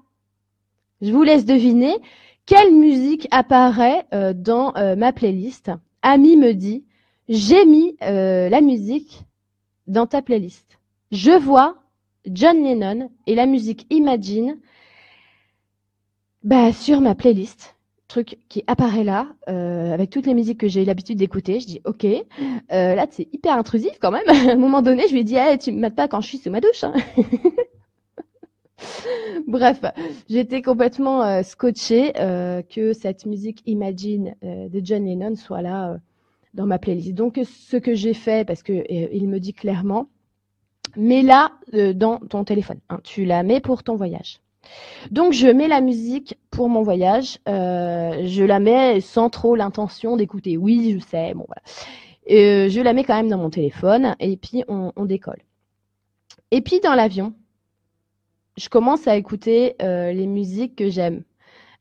[1.02, 1.96] je vous laisse deviner
[2.46, 5.72] quelle musique apparaît euh, dans euh, ma playlist.
[6.02, 6.84] Ami me dit,
[7.30, 9.24] j'ai mis la musique
[9.88, 10.80] dans ta playlist.
[11.12, 11.78] Je vois
[12.28, 14.58] John Lennon et la musique Imagine
[16.44, 17.76] bah, sur ma playlist
[18.08, 21.60] truc qui apparaît là, euh, avec toutes les musiques que j'ai l'habitude d'écouter.
[21.60, 24.28] Je dis, ok, euh, là, c'est hyper intrusif quand même.
[24.50, 26.38] à un moment donné, je lui ai dit, tu me mates pas quand je suis
[26.38, 26.84] sous ma douche.
[26.84, 26.94] Hein.
[29.48, 29.82] Bref,
[30.30, 35.92] j'étais complètement euh, scotchée euh, que cette musique Imagine euh, de John Lennon soit là
[35.92, 35.98] euh,
[36.54, 37.14] dans ma playlist.
[37.14, 40.08] Donc, ce que j'ai fait, parce que il me dit clairement,
[40.98, 41.52] mets-la
[41.94, 42.80] dans ton téléphone.
[42.90, 44.40] Hein, tu la mets pour ton voyage.
[45.12, 47.40] Donc je mets la musique pour mon voyage.
[47.48, 50.58] Euh, je la mets sans trop l'intention d'écouter.
[50.58, 51.34] Oui, je sais.
[51.34, 51.62] Bon voilà.
[52.32, 55.44] Euh, je la mets quand même dans mon téléphone et puis on, on décolle.
[56.52, 57.34] Et puis dans l'avion,
[58.58, 61.24] je commence à écouter euh, les musiques que j'aime.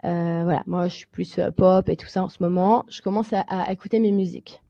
[0.04, 2.84] Euh, voilà, moi je suis plus euh, pop et tout ça en ce moment.
[2.88, 4.60] Je commence à, à écouter mes musiques.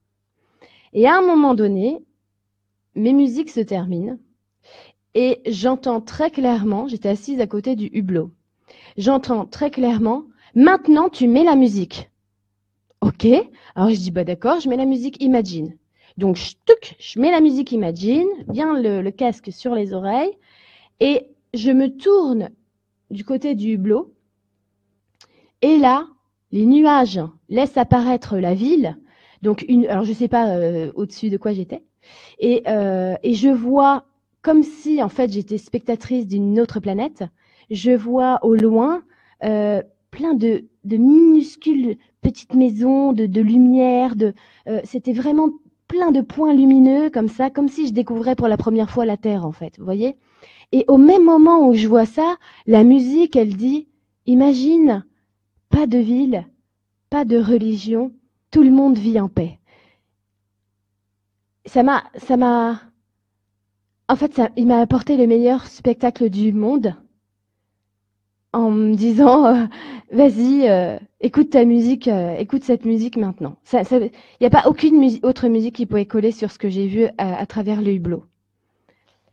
[0.92, 1.98] Et à un moment donné,
[2.94, 4.16] mes musiques se terminent
[5.14, 8.30] et j'entends très clairement, j'étais assise à côté du hublot,
[8.96, 10.24] j'entends très clairement,
[10.54, 12.10] maintenant tu mets la musique.
[13.00, 13.26] Ok,
[13.74, 15.76] alors je dis, bah d'accord, je mets la musique Imagine.
[16.16, 16.54] Donc, je,
[16.98, 20.32] je mets la musique Imagine, bien le, casque sur les oreilles,
[21.00, 22.50] et je me tourne
[23.10, 24.14] du côté du hublot,
[25.60, 26.06] et là,
[26.50, 28.96] les nuages laissent apparaître la ville.
[29.42, 31.82] Donc, une, alors je sais pas euh, au-dessus de quoi j'étais,
[32.38, 34.06] et, euh, et je vois
[34.44, 37.24] comme si en fait j'étais spectatrice d'une autre planète.
[37.70, 39.02] Je vois au loin
[39.42, 44.14] euh, plein de, minuscules petites maisons, de, de lumière.
[44.14, 44.34] De,
[44.68, 45.48] euh, C'était vraiment
[45.88, 49.16] plein de points lumineux comme ça, comme si je découvrais pour la première fois la
[49.16, 49.78] Terre en fait.
[49.78, 50.14] Vous voyez
[50.72, 53.88] Et au même moment où je vois ça, la musique, elle dit
[54.26, 55.06] Imagine,
[55.70, 56.46] pas de ville,
[57.08, 58.12] pas de religion,
[58.50, 59.58] tout le monde vit en paix.
[61.64, 62.82] Ça m'a, ça m'a,
[64.08, 66.94] en fait, ça, il m'a apporté le meilleur spectacle du monde
[68.52, 69.66] en me disant euh,
[70.12, 73.56] vas-y, euh, écoute ta musique, euh, écoute cette musique maintenant.
[73.72, 77.08] Il n'y a pas aucune autre musique qui pouvait coller sur ce que j'ai vu
[77.18, 78.24] à, travers le hublot.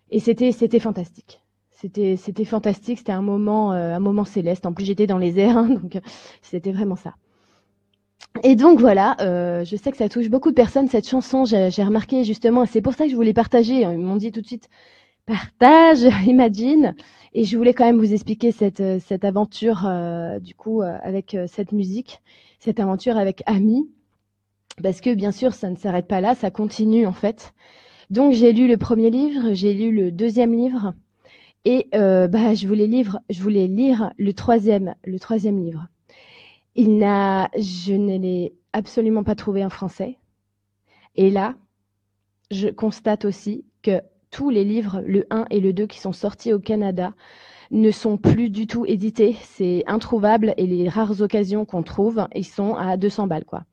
[0.10, 1.42] Et c'était fantastique.
[1.72, 3.00] C'était c'était fantastique.
[3.00, 4.66] C'était un moment un moment céleste.
[4.66, 6.00] En plus, j'étais dans les airs, hein, donc
[6.42, 7.16] c'était vraiment ça.
[8.44, 11.46] Et donc voilà, euh, je sais que ça touche beaucoup de personnes cette chanson.
[11.46, 13.82] J'ai remarqué justement, c'est pour ça que je voulais partager.
[13.82, 14.70] Ils m'ont dit tout de suite
[15.26, 16.96] partage, imagine.
[17.34, 21.34] Et je voulais quand même vous expliquer cette, cette aventure euh, du coup euh, avec
[21.34, 22.22] euh, cette musique,
[22.60, 23.90] cette aventure avec Ami,
[24.84, 27.54] parce que bien sûr ça ne s'arrête pas là, ça continue en fait.
[28.10, 30.94] Donc j'ai lu le premier livre, j'ai lu le deuxième livre,
[31.64, 35.88] et bah je voulais lire, je voulais lire le troisième, le troisième livre.
[36.76, 40.18] Il n'a, je ne l'ai absolument pas trouvé en français.
[41.16, 41.56] Et là,
[42.50, 46.54] je constate aussi que tous les livres, le 1 et le 2 qui sont sortis
[46.54, 47.14] au Canada,
[47.72, 49.36] ne sont plus du tout édités.
[49.42, 53.64] C'est introuvable et les rares occasions qu'on trouve, ils sont à 200 balles, quoi.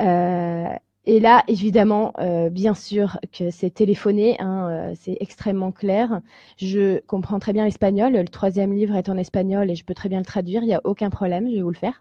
[0.00, 0.66] Euh,
[1.04, 6.20] et là, évidemment, euh, bien sûr que c'est téléphoné, hein, euh, c'est extrêmement clair.
[6.58, 8.12] Je comprends très bien l'espagnol.
[8.12, 10.62] Le troisième livre est en espagnol et je peux très bien le traduire.
[10.62, 12.00] Il n'y a aucun problème, je vais vous le faire.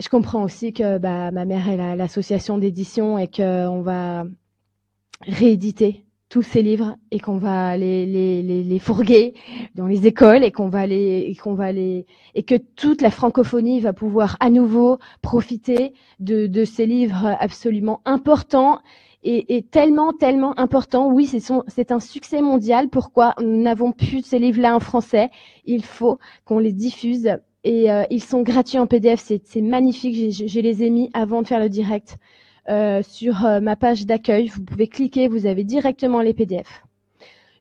[0.00, 4.24] Je comprends aussi que bah, ma mère est l'association d'édition et qu'on va
[5.22, 9.34] rééditer tous ces livres et qu'on va les, les, les, les, fourguer
[9.74, 13.80] dans les écoles et qu'on va les qu'on va les et que toute la francophonie
[13.80, 18.80] va pouvoir à nouveau profiter de, de ces livres absolument importants
[19.22, 21.10] et, et tellement tellement importants.
[21.10, 22.88] Oui, c'est c'est un succès mondial.
[22.88, 25.30] Pourquoi nous n'avons plus ces livres-là en français?
[25.64, 29.20] Il faut qu'on les diffuse et euh, ils sont gratuits en PDF.
[29.44, 30.32] C'est magnifique.
[30.46, 32.18] Je les ai mis avant de faire le direct.
[32.68, 34.48] Euh, sur euh, ma page d'accueil.
[34.48, 36.82] Vous pouvez cliquer, vous avez directement les PDF.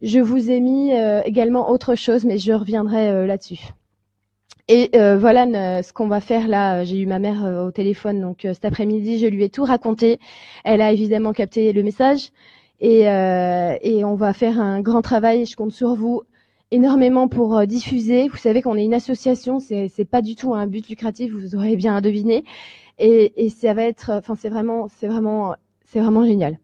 [0.01, 3.69] Je vous ai mis euh, également autre chose, mais je reviendrai là-dessus.
[4.67, 6.83] Et voilà ce qu'on va faire là.
[6.83, 10.19] J'ai eu ma mère au téléphone, donc cet après-midi, je lui ai tout raconté.
[10.65, 12.31] Elle a évidemment capté le message.
[12.81, 15.45] Et, et on va faire un grand travail.
[15.45, 16.23] Je compte sur vous
[16.69, 18.27] énormément pour diffuser.
[18.27, 21.77] Vous savez qu'on est une association, c'est, pas du tout un but lucratif, vous aurez
[21.77, 22.43] bien deviné
[22.99, 25.55] et, ça va être, enfin c'est vraiment, c'est vraiment,
[25.85, 26.57] c'est vraiment génial.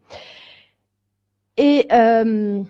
[1.57, 2.63] Et euh...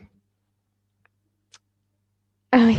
[2.51, 2.77] ah oui.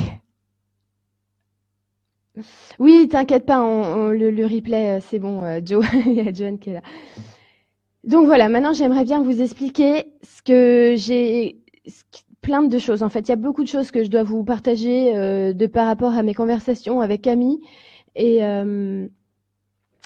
[2.79, 6.59] Oui, t'inquiète pas, on, le, replay, euh, c'est bon, euh, Joe, il y a John
[6.59, 6.83] qui est là.
[8.05, 11.61] Donc voilà, maintenant j'aimerais bien vous expliquer ce que j'ai,
[12.43, 13.03] plein de choses.
[13.03, 15.15] En fait, il y a beaucoup de choses que je dois vous partager
[15.55, 17.61] de par rapport à mes conversations avec Camille.
[18.17, 18.41] Et,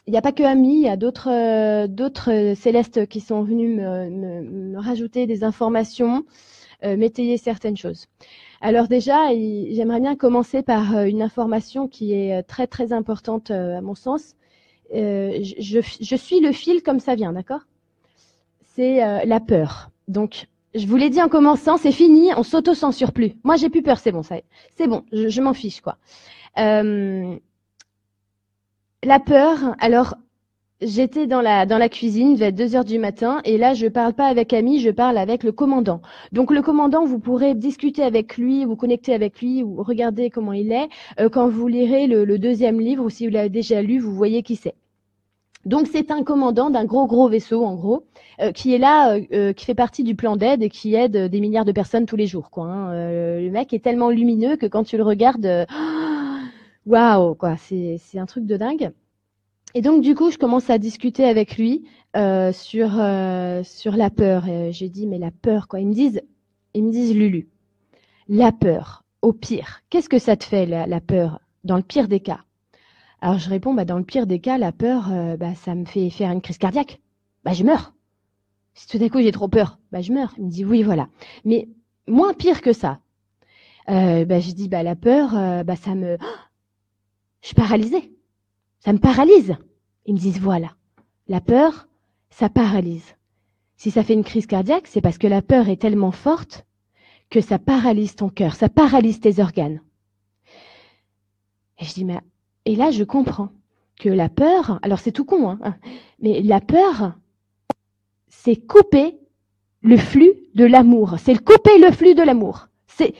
[0.08, 1.86] il n'y a pas que Ami, il y a d'autres euh,
[2.28, 6.24] euh, célestes qui sont venus me, me, rajouter des informations,
[6.82, 8.06] euh, m'étayer certaines choses.
[8.62, 13.82] Alors déjà, j'aimerais bien commencer par euh, une information qui est très très importante à
[13.82, 14.34] mon sens.
[14.94, 17.66] Je, je, suis le fil comme ça vient, d'accord?
[18.64, 19.90] C'est la peur.
[20.06, 23.34] Donc, je vous l'ai dit en commençant, c'est fini, on s'auto-censure plus.
[23.44, 24.36] Moi, j'ai plus peur, c'est bon, ça,
[24.76, 25.98] c'est bon, je, je m'en fiche quoi.
[26.58, 27.36] Euh,
[29.04, 30.16] la peur, alors
[30.80, 34.12] j'étais dans la, dans la cuisine, vers 2 heures du matin, et là je parle
[34.12, 36.00] pas avec Ami, je parle avec le commandant.
[36.32, 40.52] Donc le commandant, vous pourrez discuter avec lui, vous connecter avec lui, ou regarder comment
[40.52, 40.88] il est.
[41.20, 44.42] Euh, quand vous lirez le, deuxième livre, ou si vous l'avez déjà lu, vous voyez
[44.42, 44.74] qui c'est.
[45.64, 48.04] Donc c'est un commandant d'un gros gros vaisseau en gros
[48.40, 51.40] euh, qui est là, euh, qui fait partie du plan d'aide et qui aide des
[51.40, 52.50] milliards de personnes tous les jours.
[52.50, 52.92] Quoi, hein.
[53.40, 55.66] le mec est tellement lumineux que quand tu le regardes,
[56.88, 58.92] waouh, quoi, c'est un truc de dingue.
[59.74, 64.10] Et donc du coup, je commence à discuter avec lui euh, sur euh, sur la
[64.10, 64.44] peur.
[64.70, 66.22] J'ai dit mais la peur quoi Ils me disent
[66.74, 67.48] ils me disent Lulu,
[68.28, 69.82] la peur au pire.
[69.90, 72.40] Qu'est-ce que ça te fait la, peur dans le pire des cas?
[73.20, 75.84] Alors je réponds bah dans le pire des cas, la peur euh, bah ça me
[75.84, 77.00] fait faire une crise cardiaque.
[77.44, 77.94] Bah je meurs.
[78.74, 80.34] Si tout d'un coup j'ai trop peur, bah je meurs.
[80.38, 81.08] Il me dit oui voilà.
[81.44, 81.68] Mais
[82.06, 83.00] moins pire que ça.
[83.88, 86.16] Euh, bah je dis bah la peur, euh, bah ça me
[87.40, 88.12] je suis paralysée.
[88.80, 89.56] Ça me paralyse.
[90.06, 90.74] Ils me disent, voilà,
[91.26, 91.88] la peur,
[92.30, 93.16] ça paralyse.
[93.76, 96.64] Si ça fait une crise cardiaque, c'est parce que la peur est tellement forte
[97.30, 99.80] que ça paralyse ton cœur, ça paralyse tes organes.
[101.78, 102.18] Et je dis, mais,
[102.64, 103.50] et là, je comprends
[104.00, 105.76] que la peur, alors c'est tout con, hein,
[106.20, 107.14] mais la peur,
[108.28, 109.18] c'est couper
[109.82, 111.16] le flux de l'amour.
[111.18, 112.68] C'est couper le flux de l'amour.
[112.86, 113.14] C'est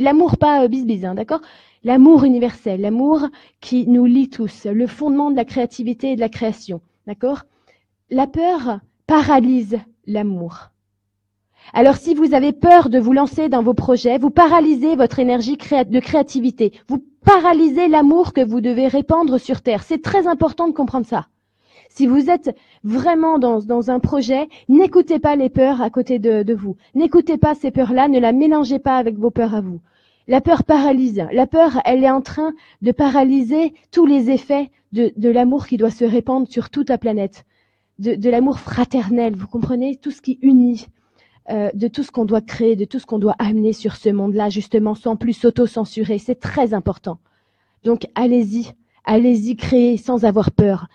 [0.00, 1.40] l'amour pas euh, bis hein, d'accord?
[1.84, 3.28] L'amour universel, l'amour
[3.60, 6.80] qui nous lie tous, le fondement de la créativité et de la création.
[7.06, 7.44] D'accord?
[8.10, 10.70] La peur paralyse l'amour.
[11.72, 15.56] Alors si vous avez peur de vous lancer dans vos projets, vous paralysez votre énergie
[15.56, 16.72] de créativité.
[16.88, 19.82] Vous paralysez l'amour que vous devez répandre sur Terre.
[19.82, 21.26] C'est très important de comprendre ça.
[21.90, 26.54] Si vous êtes vraiment dans, un projet, n'écoutez pas les peurs à côté de, de
[26.54, 26.76] vous.
[26.94, 29.80] N'écoutez pas ces peurs-là, ne la mélangez pas avec vos peurs à vous.
[30.28, 31.24] La peur paralyse.
[31.32, 35.90] La peur, elle est en train de paralyser tous les effets de, l'amour qui doit
[35.90, 37.44] se répandre sur toute la planète,
[37.98, 40.86] de, de l'amour fraternel, vous comprenez, tout ce qui unit,
[41.50, 44.10] euh, de tout ce qu'on doit créer, de tout ce qu'on doit amener sur ce
[44.10, 46.18] monde-là, justement, sans plus s'auto-censurer.
[46.18, 47.18] C'est très important.
[47.84, 48.72] Donc, allez-y,
[49.04, 50.88] allez-y créer sans avoir peur.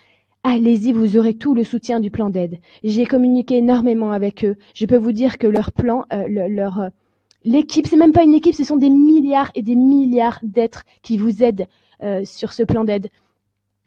[0.43, 2.59] Allez-y, vous aurez tout le soutien du plan d'aide.
[2.83, 4.57] J'ai communiqué énormément avec eux.
[4.75, 6.89] Je peux vous dire que leur plan, euh, leur, euh,
[7.43, 11.17] l'équipe, c'est même pas une équipe, ce sont des milliards et des milliards d'êtres qui
[11.17, 11.67] vous aident
[12.01, 13.09] euh, sur ce plan d'aide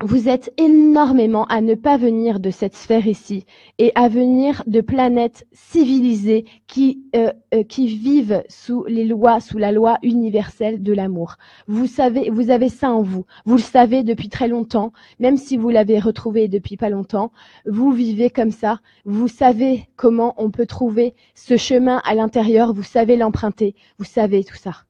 [0.04, 3.46] vous êtes énormément à ne pas venir de cette sphère ici
[3.78, 9.56] et à venir de planètes civilisées qui, euh, euh, qui vivent sous les lois, sous
[9.56, 11.37] la loi universelle de l'amour.
[11.66, 13.24] Vous savez, vous avez ça en vous.
[13.46, 17.32] Vous le savez depuis très longtemps, même si vous l'avez retrouvé depuis pas longtemps.
[17.64, 18.80] Vous vivez comme ça.
[19.06, 22.74] Vous savez comment on peut trouver ce chemin à l'intérieur.
[22.74, 23.74] Vous savez l'emprunter.
[23.96, 24.85] Vous savez tout ça.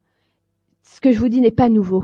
[0.82, 2.02] Ce que je vous dis n'est pas nouveau.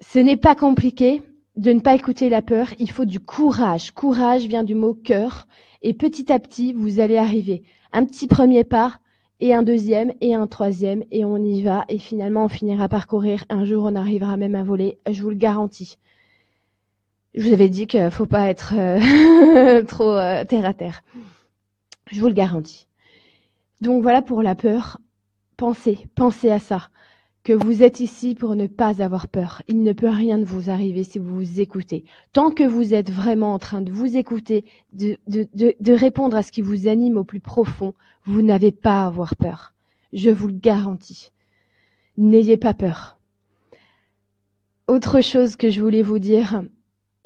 [0.00, 1.22] Ce n'est pas compliqué
[1.56, 2.68] de ne pas écouter la peur.
[2.78, 3.90] Il faut du courage.
[3.90, 5.48] Courage vient du mot cœur.
[5.82, 7.64] Et petit à petit, vous allez arriver.
[7.92, 8.98] Un petit premier pas
[9.40, 11.84] et un deuxième et un troisième et on y va.
[11.88, 13.44] Et finalement, on finira par courir.
[13.48, 14.98] Un jour, on arrivera même à voler.
[15.10, 15.98] Je vous le garantis.
[17.34, 21.02] Je vous avais dit qu'il faut pas être euh, trop euh, terre à terre.
[22.10, 22.86] Je vous le garantis.
[23.80, 24.98] Donc voilà pour la peur.
[25.56, 26.88] Pensez, pensez à ça
[27.48, 29.62] que vous êtes ici pour ne pas avoir peur.
[29.68, 32.04] Il ne peut rien de vous arriver si vous vous écoutez.
[32.34, 36.42] Tant que vous êtes vraiment en train de vous écouter, de, de, de, répondre à
[36.42, 37.94] ce qui vous anime au plus profond,
[38.26, 39.72] vous n'avez pas à avoir peur.
[40.12, 41.30] Je vous le garantis.
[42.18, 43.16] N'ayez pas peur.
[44.86, 46.62] Autre chose que je voulais vous dire,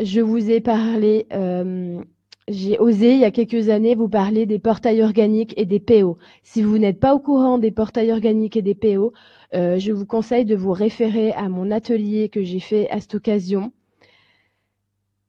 [0.01, 2.01] je vous ai parlé euh,
[2.49, 6.19] j'ai osé, il y a quelques années, vous parler des portails organiques et des PO.
[6.43, 9.13] Si vous n'êtes pas au courant des portails organiques et des PO,
[9.55, 13.15] euh, je vous conseille de vous référer à mon atelier que j'ai fait à cette
[13.15, 13.73] occasion.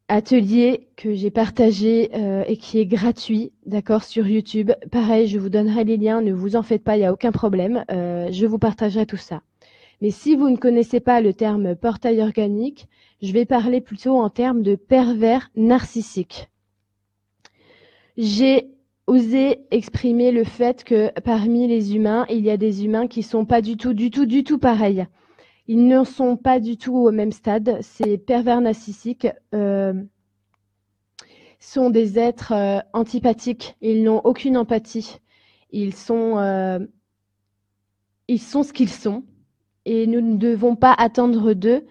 [0.07, 4.71] Atelier que j'ai partagé euh, et qui est gratuit, d'accord, sur YouTube.
[4.91, 7.31] Pareil, je vous donnerai les liens, ne vous en faites pas, il n'y a aucun
[7.31, 7.85] problème.
[7.91, 9.41] Euh, je vous partagerai tout ça.
[10.01, 12.87] Mais si vous ne connaissez pas le terme portail organique,
[13.21, 16.49] je vais parler plutôt en termes de pervers narcissique
[18.17, 18.72] j'ai
[19.07, 23.45] osé exprimer le fait que parmi les humains, il y a des humains qui sont
[23.45, 25.05] pas du tout, du tout, du tout pareils.
[25.67, 27.77] Ils ne sont pas du tout au même stade.
[27.81, 29.93] Ces pervers narcissiques euh,
[31.59, 33.75] sont des êtres euh, antipathiques.
[33.81, 35.19] Ils n'ont aucune empathie.
[35.71, 36.79] Ils sont, euh,
[38.27, 39.23] ils sont ce qu'ils sont.
[39.85, 41.85] Et nous ne devons pas attendre d'eux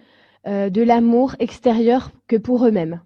[0.44, 3.01] de l'amour extérieur que pour eux-mêmes.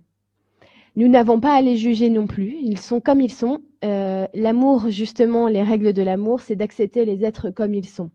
[0.96, 2.56] Nous n'avons pas à les juger non plus.
[2.62, 3.60] Ils sont comme ils sont.
[3.84, 8.10] Euh, l'amour, justement, les règles de l'amour, c'est d'accepter les êtres comme ils sont.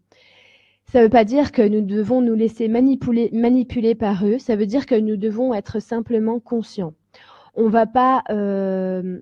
[0.92, 4.40] Ça ne veut pas dire que nous devons nous laisser manipuler, par eux.
[4.40, 6.94] Ça veut dire que nous devons être simplement conscients.
[7.54, 9.20] On ne va pas euh,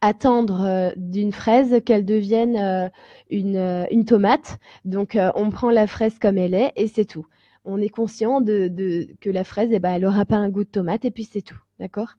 [0.00, 2.90] attendre euh, d'une fraise qu'elle devienne
[3.30, 4.58] une, tomate.
[4.84, 7.26] Donc, on prend la fraise comme elle est et c'est tout.
[7.64, 10.64] On est conscient de, de que la fraise, eh ben, elle n'aura pas un goût
[10.64, 11.60] de tomate et puis c'est tout.
[11.78, 12.16] D'accord?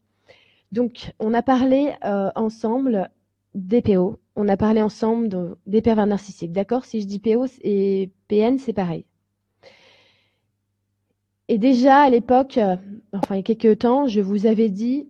[0.74, 3.12] Donc, on a parlé euh, ensemble
[3.54, 6.52] des PO, on a parlé ensemble de, des pervers narcissiques.
[6.52, 6.84] D'accord?
[6.84, 9.06] Si je dis PO et PN, c'est pareil.
[11.48, 12.76] Et déjà à l'époque, euh,
[13.12, 15.08] enfin il y a quelques temps, je vous avais dit,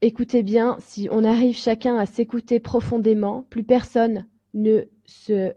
[0.00, 5.52] écoutez bien, si on arrive chacun à s'écouter profondément, plus personne ne se,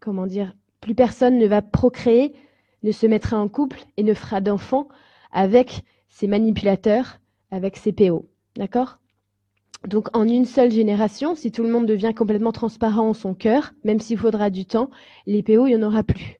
[0.00, 2.36] comment dire, plus personne ne va procréer,
[2.84, 4.86] ne se mettra en couple et ne fera d'enfants
[5.32, 7.18] avec ces manipulateurs
[7.50, 8.28] avec ces PO.
[8.56, 8.98] D'accord?
[9.88, 13.72] Donc en une seule génération, si tout le monde devient complètement transparent en son cœur,
[13.82, 14.90] même s'il faudra du temps,
[15.26, 16.36] les PO, il n'y en aura plus.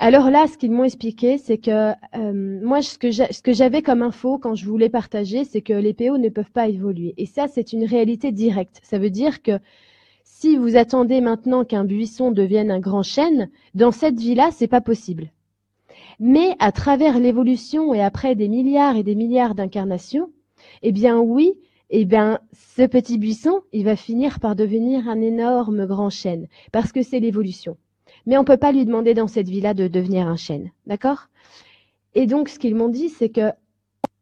[0.00, 4.36] Alors là, ce qu'ils m'ont expliqué, c'est que euh, moi, ce que j'avais comme info
[4.36, 7.14] quand je voulais partager, c'est que les PO ne peuvent pas évoluer.
[7.18, 8.80] Et ça, c'est une réalité directe.
[8.82, 9.60] Ça veut dire que
[10.24, 14.80] si vous attendez maintenant qu'un buisson devienne un grand chêne, dans cette vie-là, c'est pas
[14.80, 15.30] possible.
[16.24, 20.30] Mais à travers l'évolution et après des milliards et des milliards d'incarnations,
[20.82, 21.54] eh bien oui,
[21.90, 22.38] eh bien
[22.76, 27.18] ce petit buisson, il va finir par devenir un énorme grand chêne parce que c'est
[27.18, 27.76] l'évolution.
[28.24, 31.26] Mais on peut pas lui demander dans cette vie-là de devenir un chêne, d'accord?
[32.14, 33.50] Et donc ce qu'ils m'ont dit, c'est que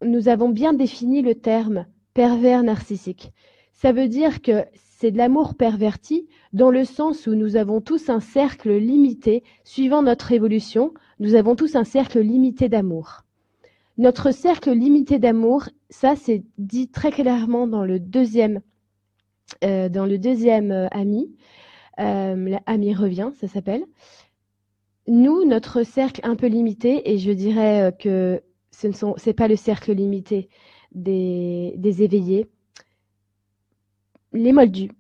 [0.02, 1.84] nous avons bien défini le terme
[2.14, 3.30] pervers narcissique.
[3.74, 8.08] Ça veut dire que c'est de l'amour perverti dans le sens où nous avons tous
[8.08, 13.22] un cercle limité suivant notre évolution nous avons tous un cercle limité d'amour.
[13.98, 18.62] Notre cercle limité d'amour, ça c'est dit très clairement dans le deuxième,
[19.62, 21.36] euh, dans le deuxième euh, ami,
[22.00, 23.84] euh, revient, ça s'appelle.
[25.06, 29.34] nous, notre cercle un peu limité, et je dirais euh, que ce ne sont, c'est
[29.34, 30.48] pas le cercle limité
[30.92, 32.48] des, des éveillés,
[34.32, 34.92] les moldus,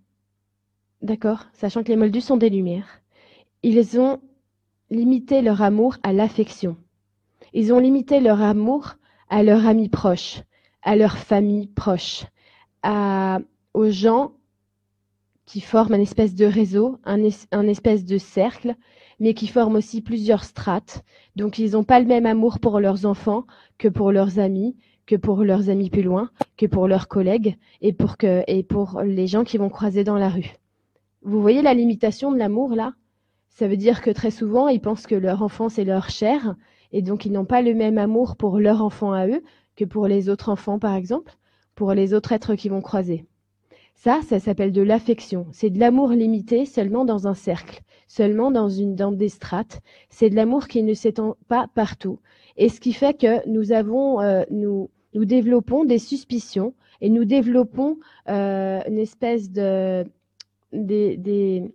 [1.00, 3.00] d'accord, sachant que les moldus sont des lumières,
[3.62, 4.20] ils ont
[4.90, 6.76] limité leur amour à l'affection.
[7.52, 8.94] Ils ont limité leur amour
[9.28, 10.42] à leurs amis proches,
[10.82, 12.24] à leur famille proche,
[12.82, 13.40] à,
[13.74, 14.32] aux gens
[15.46, 17.22] qui forment un espèce de réseau, un,
[17.66, 18.76] espèce de cercle,
[19.18, 21.02] mais qui forment aussi plusieurs strates.
[21.34, 24.76] Donc, ils n'ont pas le même amour pour leurs enfants que pour leurs amis,
[25.06, 29.26] que pour leurs amis plus loin, que pour leurs collègues et pour, et pour les
[29.26, 30.54] gens qui vont croiser dans la rue.
[31.22, 32.94] Vous voyez la limitation de l'amour là?
[33.50, 36.56] Ça veut dire que très souvent, ils pensent que leur enfant, c'est leur chair,
[36.92, 39.42] et donc ils n'ont pas le même amour pour leur enfant à eux
[39.76, 41.36] que pour les autres enfants, par exemple,
[41.74, 43.26] pour les autres êtres qui vont croiser.
[43.94, 45.46] Ça, ça s'appelle de l'affection.
[45.52, 49.80] C'est de l'amour limité seulement dans un cercle, seulement dans une dans des strates.
[50.08, 52.18] C'est de l'amour qui ne s'étend pas partout.
[52.56, 56.72] Et ce qui fait que nous avons, euh, nous, nous développons des suspicions
[57.02, 57.98] et nous développons
[58.28, 60.06] euh, une espèce de
[60.72, 61.70] des, des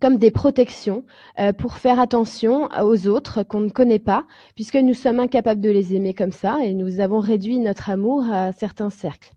[0.00, 1.04] comme des protections
[1.38, 4.24] euh, pour faire attention aux autres qu'on ne connaît pas,
[4.54, 8.24] puisque nous sommes incapables de les aimer comme ça et nous avons réduit notre amour
[8.30, 9.32] à certains cercles.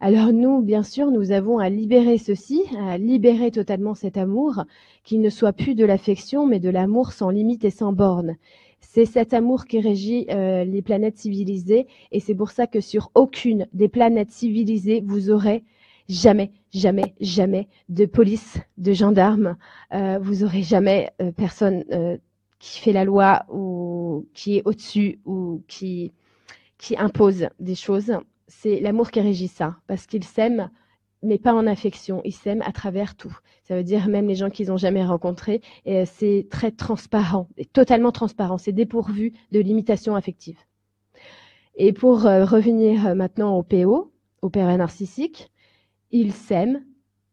[0.00, 4.64] Alors nous, bien sûr, nous avons à libérer ceci, à libérer totalement cet amour,
[5.04, 8.36] qui ne soit plus de l'affection, mais de l'amour sans limite et sans borne.
[8.80, 13.10] C'est cet amour qui régit euh, les planètes civilisées, et c'est pour ça que sur
[13.14, 15.64] aucune des planètes civilisées, vous aurez
[16.08, 19.56] jamais, jamais, jamais de police, de gendarmes.
[19.92, 22.16] Euh, vous aurez jamais euh, personne euh,
[22.58, 26.12] qui fait la loi ou qui est au-dessus ou qui
[26.96, 28.12] impose des choses
[28.48, 30.70] c'est l'amour qui régit ça, parce qu'ils s'aiment,
[31.22, 33.36] mais pas en affection, ils s'aiment à travers tout.
[33.64, 38.12] Ça veut dire même les gens qu'ils n'ont jamais rencontrés, et c'est très transparent, totalement
[38.12, 40.58] transparent, c'est dépourvu de limitation affective.
[41.76, 45.50] Et pour revenir maintenant au PO, au père narcissique,
[46.10, 46.84] ils s'aiment,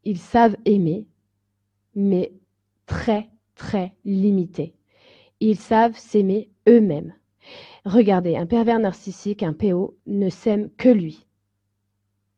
[0.04, 1.06] ils savent aimer,
[1.96, 2.34] mais
[2.86, 4.74] très, très limité.
[5.40, 7.14] Ils savent s'aimer eux-mêmes.
[7.86, 11.26] Regardez, un pervers narcissique, un PO, ne s'aime que lui.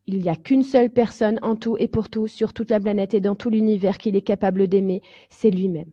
[0.08, 3.14] Il n'y a qu'une seule personne en tout et pour tout sur toute la planète
[3.14, 5.92] et dans tout l'univers qu'il est capable d'aimer, c'est lui-même.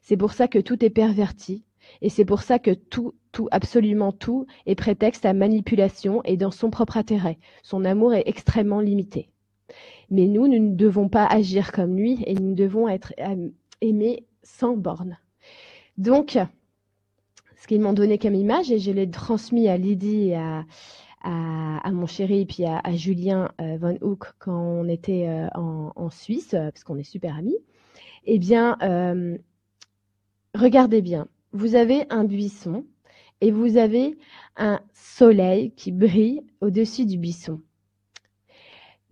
[0.00, 1.64] C'est pour ça que tout est perverti
[2.00, 6.50] et c'est pour ça que tout, tout, absolument tout est prétexte à manipulation et dans
[6.50, 7.38] son propre intérêt.
[7.62, 9.28] Son amour est extrêmement limité.
[10.10, 13.48] Mais nous, nous ne devons pas agir comme lui et nous devons être euh,
[13.80, 15.18] aimés sans borne.
[15.98, 16.38] Donc,
[17.56, 20.64] ce qu'ils m'ont donné comme image et je l'ai transmis à Lydie et à,
[21.92, 26.84] mon chéri puis à, Julien euh, Von Hook quand on était euh, en, Suisse, parce
[26.84, 27.56] qu'on est super amis.
[28.26, 28.76] Eh bien,
[30.54, 32.84] regardez bien, vous avez un buisson
[33.40, 34.18] et vous avez
[34.56, 37.60] un soleil qui brille au-dessus du buisson.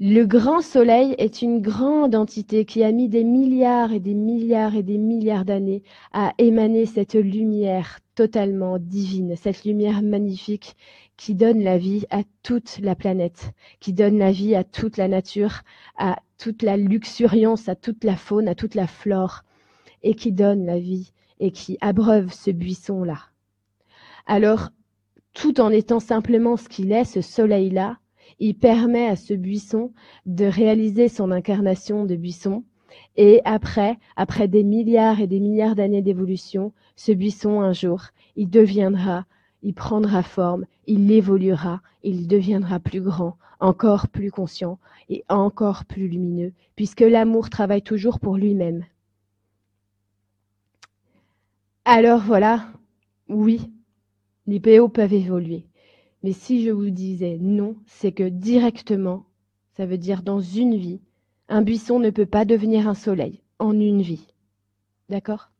[0.00, 4.74] Le grand soleil est une grande entité qui a mis des milliards et des milliards
[4.74, 10.74] et des milliards d'années à émaner cette lumière totalement divine, cette lumière magnifique
[11.16, 15.06] qui donne la vie à toute la planète, qui donne la vie à toute la
[15.06, 15.60] nature,
[15.96, 19.44] à toute la luxuriance, à toute la faune, à toute la flore,
[20.02, 23.18] et qui donne la vie et qui abreuve ce buisson-là.
[24.26, 24.70] Alors,
[25.34, 27.98] tout en étant simplement ce qu'il est, ce soleil-là,
[28.38, 29.92] il permet à ce buisson
[30.26, 32.64] de réaliser son incarnation de buisson.
[33.16, 38.02] Et après, après des milliards et des milliards d'années d'évolution, ce buisson, un jour,
[38.36, 39.26] il deviendra,
[39.62, 44.78] il prendra forme, il évoluera, il deviendra plus grand, encore plus conscient
[45.08, 48.84] et encore plus lumineux, puisque l'amour travaille toujours pour lui-même.
[51.84, 52.66] Alors voilà,
[53.28, 53.70] oui,
[54.46, 55.66] les PO peuvent évoluer.
[56.24, 59.26] Mais si je vous disais non, c'est que directement,
[59.76, 61.02] ça veut dire dans une vie,
[61.50, 64.26] un buisson ne peut pas devenir un soleil en une vie.
[65.10, 65.50] D'accord?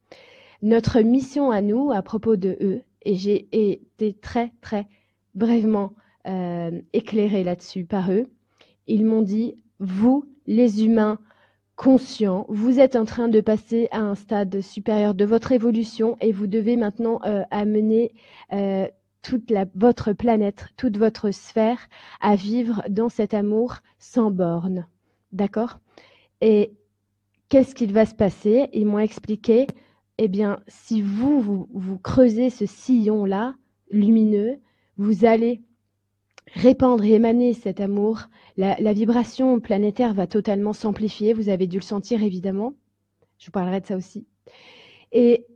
[0.63, 4.87] Notre mission à nous, à propos de eux, et j'ai été très, très
[5.35, 5.93] brièvement
[6.27, 8.31] euh, éclairée là-dessus par eux,
[8.87, 11.19] ils m'ont dit, vous, les humains
[11.77, 16.33] conscients, vous êtes en train de passer à un stade supérieur de votre évolution et
[16.33, 18.15] vous devez maintenant euh, amener
[18.55, 18.89] euh,
[19.25, 21.89] toute votre planète, toute votre sphère
[22.21, 24.87] à vivre dans cet amour sans borne.
[25.33, 25.81] D'accord?
[26.41, 26.75] Et
[27.49, 28.69] qu'est-ce qu'il va se passer?
[28.73, 29.67] Ils m'ont expliqué,
[30.19, 33.55] eh bien, si vous, vous, vous creusez ce sillon-là,
[33.91, 34.59] lumineux,
[34.99, 35.63] vous allez
[36.53, 38.29] répandre et émaner cet amour.
[38.57, 41.33] La, la vibration planétaire va totalement s'amplifier.
[41.33, 42.75] Vous avez dû le sentir, évidemment.
[43.39, 44.27] Je vous parlerai de ça aussi.
[45.13, 45.47] Et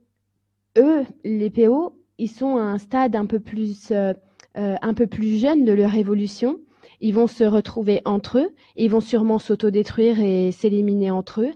[0.78, 4.12] eux, les PO, ils sont à un stade un peu plus, euh,
[4.56, 6.58] euh, un peu plus jeune de leur évolution.
[7.00, 11.52] Ils vont se retrouver entre eux, ils vont sûrement s'autodétruire et s'éliminer entre eux.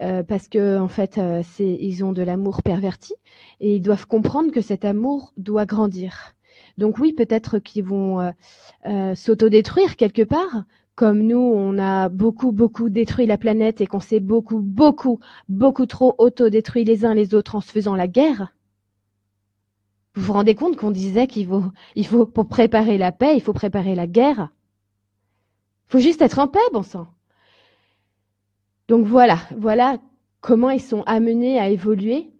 [0.00, 3.14] Euh, parce que en fait, c'est, ils ont de l'amour perverti
[3.60, 6.34] et ils doivent comprendre que cet amour doit grandir.
[6.76, 8.32] Donc oui, peut-être qu'ils vont
[9.14, 14.20] s'autodétruire quelque part, comme nous, on a beaucoup, beaucoup détruit la planète et qu'on s'est
[14.20, 18.52] beaucoup, beaucoup, beaucoup trop auto-détruit les uns les autres en se faisant la guerre,
[20.14, 23.94] vous vous rendez compte qu'on disait qu'il faut, pour préparer la paix, il faut préparer
[23.94, 24.50] la guerre.
[25.88, 27.06] Il faut juste être en paix, bon sang.
[28.88, 29.98] Donc voilà, voilà
[30.40, 32.30] comment ils sont amenés à évoluer,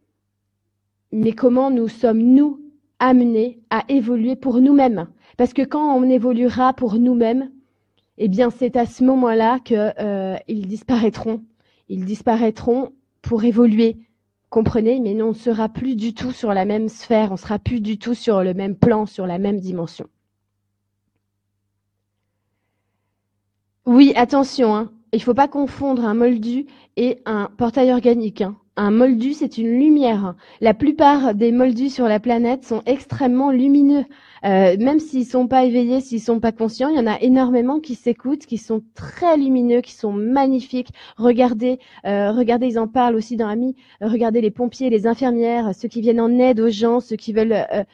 [1.12, 2.60] mais comment nous sommes, nous,
[2.98, 5.08] amenés à évoluer pour nous-mêmes.
[5.36, 7.50] Parce que quand on évoluera pour nous-mêmes,
[8.18, 11.42] eh bien, c'est à ce moment-là qu'ils euh, disparaîtront.
[11.88, 12.92] Ils disparaîtront
[13.22, 13.96] pour évoluer.
[14.52, 17.58] Comprenez Mais on ne sera plus du tout sur la même sphère, on ne sera
[17.58, 20.06] plus du tout sur le même plan, sur la même dimension.
[23.86, 24.92] Oui, attention, hein.
[25.14, 26.66] il ne faut pas confondre un moldu
[26.98, 28.42] et un portail organique.
[28.42, 28.54] Hein.
[28.76, 30.34] Un moldu, c'est une lumière.
[30.62, 34.06] La plupart des moldus sur la planète sont extrêmement lumineux.
[34.46, 37.80] Euh, même s'ils sont pas éveillés, s'ils sont pas conscients, il y en a énormément
[37.80, 40.88] qui s'écoutent, qui sont très lumineux, qui sont magnifiques.
[41.18, 43.76] Regardez, euh, regardez, ils en parlent aussi dans Ami.
[44.00, 47.52] regardez les pompiers, les infirmières, ceux qui viennent en aide aux gens, ceux qui veulent
[47.52, 47.84] euh,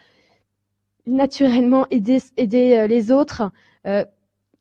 [1.07, 3.51] naturellement aider, aider les autres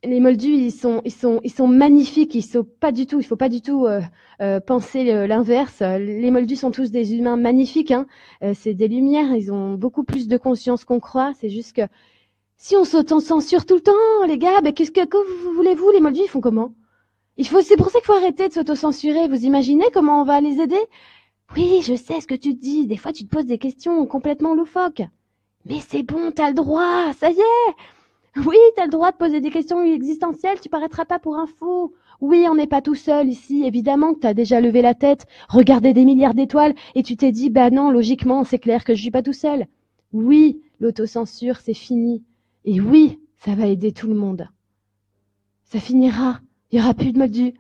[0.08, 2.34] les moldus, ils sont, ils sont, ils sont magnifiques.
[2.36, 3.20] Ils sont pas du tout.
[3.20, 4.02] Il faut pas du tout euh,
[4.42, 5.82] euh, penser l'inverse.
[5.82, 7.92] Les moldus sont tous des humains magnifiques.
[7.92, 8.08] Hein.
[8.44, 9.36] Euh, c'est des lumières.
[9.36, 11.34] Ils ont beaucoup plus de conscience qu'on croit.
[11.40, 11.84] C'est juste que
[12.58, 16.22] si on s'auto-censure tout le temps, les gars, ben qu'est-ce que, que voulez-vous Les moldus,
[16.24, 16.74] ils font comment?
[17.38, 17.62] Il faut.
[17.62, 19.28] C'est pour ça qu'il faut arrêter de s'auto-censurer.
[19.28, 20.82] Vous imaginez comment on va les aider?
[21.56, 22.88] Oui, je sais ce que tu dis.
[22.88, 25.04] Des fois, tu te poses des questions complètement loufoques.
[25.66, 27.14] Mais c'est bon, t'as le droit.
[27.14, 27.97] Ça y est.
[28.46, 31.94] Oui, tu le droit de poser des questions existentielles, tu paraîtras pas pour un fou.
[32.22, 35.26] Oui, on n'est pas tout seul ici, évidemment que tu as déjà levé la tête,
[35.50, 39.02] regardé des milliards d'étoiles et tu t'es dit, bah non, logiquement, c'est clair que je
[39.02, 39.66] suis pas tout seul.
[40.14, 42.24] Oui, l'autocensure, c'est fini.
[42.66, 44.48] Et oui, ça va aider tout le monde.
[45.64, 46.40] Ça finira,
[46.72, 47.54] il y aura plus de moldus.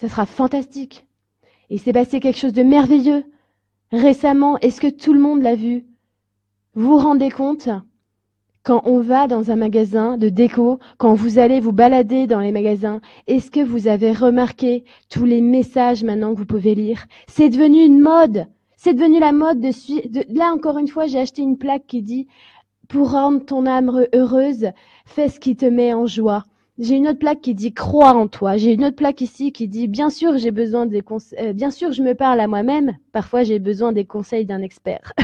[0.00, 1.06] Ça sera fantastique.
[1.70, 3.24] Et c'est passé quelque chose de merveilleux.
[3.90, 5.86] Récemment, est-ce que tout le monde l'a vu?
[6.74, 7.68] Vous vous rendez compte?
[8.68, 12.52] Quand on va dans un magasin de déco, quand vous allez vous balader dans les
[12.52, 17.06] magasins, est-ce que vous avez remarqué tous les messages maintenant que vous pouvez lire?
[17.28, 18.46] C'est devenu une mode.
[18.76, 19.70] C'est devenu la mode de,
[20.10, 22.28] de là encore une fois, j'ai acheté une plaque qui dit
[22.88, 24.66] pour rendre ton âme heureuse,
[25.06, 26.44] fais ce qui te met en joie.
[26.78, 28.58] J'ai une autre plaque qui dit crois en toi.
[28.58, 31.38] J'ai une autre plaque ici qui dit bien sûr j'ai besoin des conseils.
[31.40, 32.98] Euh, bien sûr je me parle à moi-même.
[33.12, 35.14] Parfois j'ai besoin des conseils d'un expert.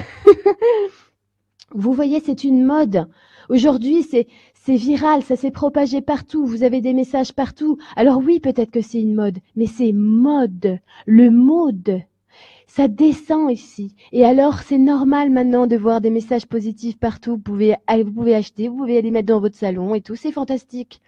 [1.74, 3.08] Vous voyez, c'est une mode.
[3.48, 4.26] Aujourd'hui, c'est
[4.66, 7.76] c'est viral, ça s'est propagé partout, vous avez des messages partout.
[7.96, 12.00] Alors oui, peut-être que c'est une mode, mais c'est mode, le mode.
[12.66, 13.94] Ça descend ici.
[14.10, 17.32] Et alors, c'est normal maintenant de voir des messages positifs partout.
[17.32, 20.16] Vous pouvez, vous pouvez acheter, vous pouvez les mettre dans votre salon et tout.
[20.16, 21.02] C'est fantastique.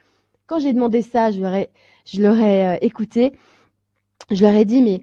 [0.46, 1.70] Quand j'ai demandé ça, je leur ai,
[2.04, 3.32] je leur ai euh, écouté.
[4.30, 5.00] Je leur ai dit, mais,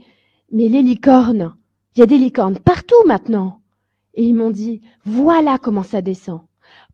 [0.51, 1.55] mais les licornes,
[1.95, 3.59] il y a des licornes partout maintenant.
[4.13, 6.41] Et ils m'ont dit, voilà comment ça descend.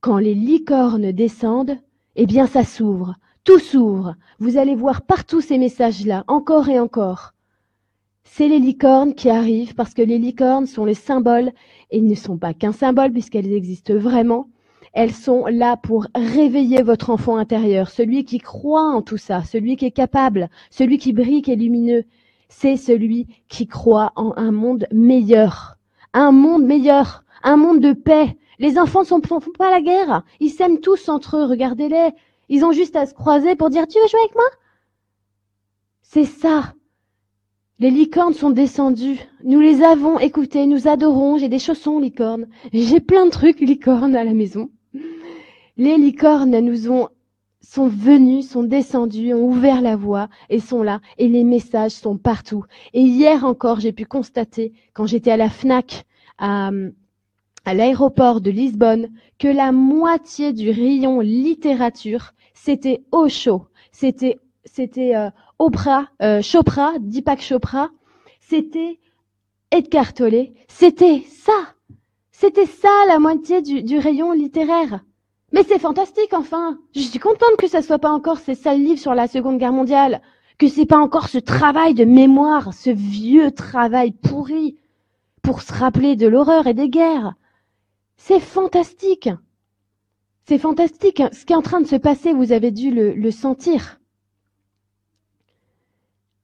[0.02, 1.78] Quand les licornes descendent,
[2.16, 4.16] eh bien ça s'ouvre, tout s'ouvre.
[4.40, 7.34] Vous allez voir partout ces messages-là, encore et encore.
[8.24, 11.52] C'est les licornes qui arrivent parce que les licornes sont les symboles
[11.92, 14.48] et ne sont pas qu'un symbole puisqu'elles existent vraiment.
[14.94, 19.76] Elles sont là pour réveiller votre enfant intérieur, celui qui croit en tout ça, celui
[19.76, 22.06] qui est capable, celui qui brille, qui est lumineux.
[22.48, 25.78] C'est celui qui croit en un monde meilleur,
[26.14, 30.24] un monde meilleur, un monde de paix, les enfants ne font pas la guerre.
[30.42, 31.46] Ils s'aiment tous entre eux.
[31.46, 32.12] Regardez-les.
[32.50, 34.46] Ils ont juste à se croiser pour dire, tu veux jouer avec moi?
[36.02, 36.74] C'est ça.
[37.80, 39.20] Les licornes sont descendues.
[39.46, 40.68] Nous les avons écoutées.
[40.68, 41.38] Nous adorons.
[41.38, 42.48] J'ai des chaussons licornes.
[42.74, 44.70] J'ai plein de trucs licornes à la maison.
[45.78, 47.08] Les licornes nous ont,
[47.62, 51.00] sont venus, sont descendus, ont ouvert la voie et sont là.
[51.18, 52.66] Et les messages sont partout.
[52.94, 56.04] Et hier encore, j'ai pu constater, quand j'étais à la FNAC,
[56.38, 56.72] à,
[57.70, 63.68] à l'aéroport de Lisbonne que la moitié du rayon littérature, c'était chaud.
[63.92, 67.92] C'était c'était euh, Oprah, euh, Chopra, Deepak Chopra,
[68.40, 69.00] c'était
[69.70, 71.76] Edgar Tolle, c'était ça.
[72.32, 75.02] C'était ça la moitié du, du rayon littéraire.
[75.52, 76.80] Mais c'est fantastique enfin.
[76.96, 79.74] Je suis contente que ça soit pas encore ces sales livres sur la Seconde Guerre
[79.74, 80.22] mondiale,
[80.58, 84.80] que c'est pas encore ce travail de mémoire, ce vieux travail pourri
[85.44, 87.36] pour se rappeler de l'horreur et des guerres.
[88.22, 89.30] C'est fantastique.
[90.46, 91.24] C'est fantastique.
[91.32, 94.00] Ce qui est en train de se passer, vous avez dû le, sentir.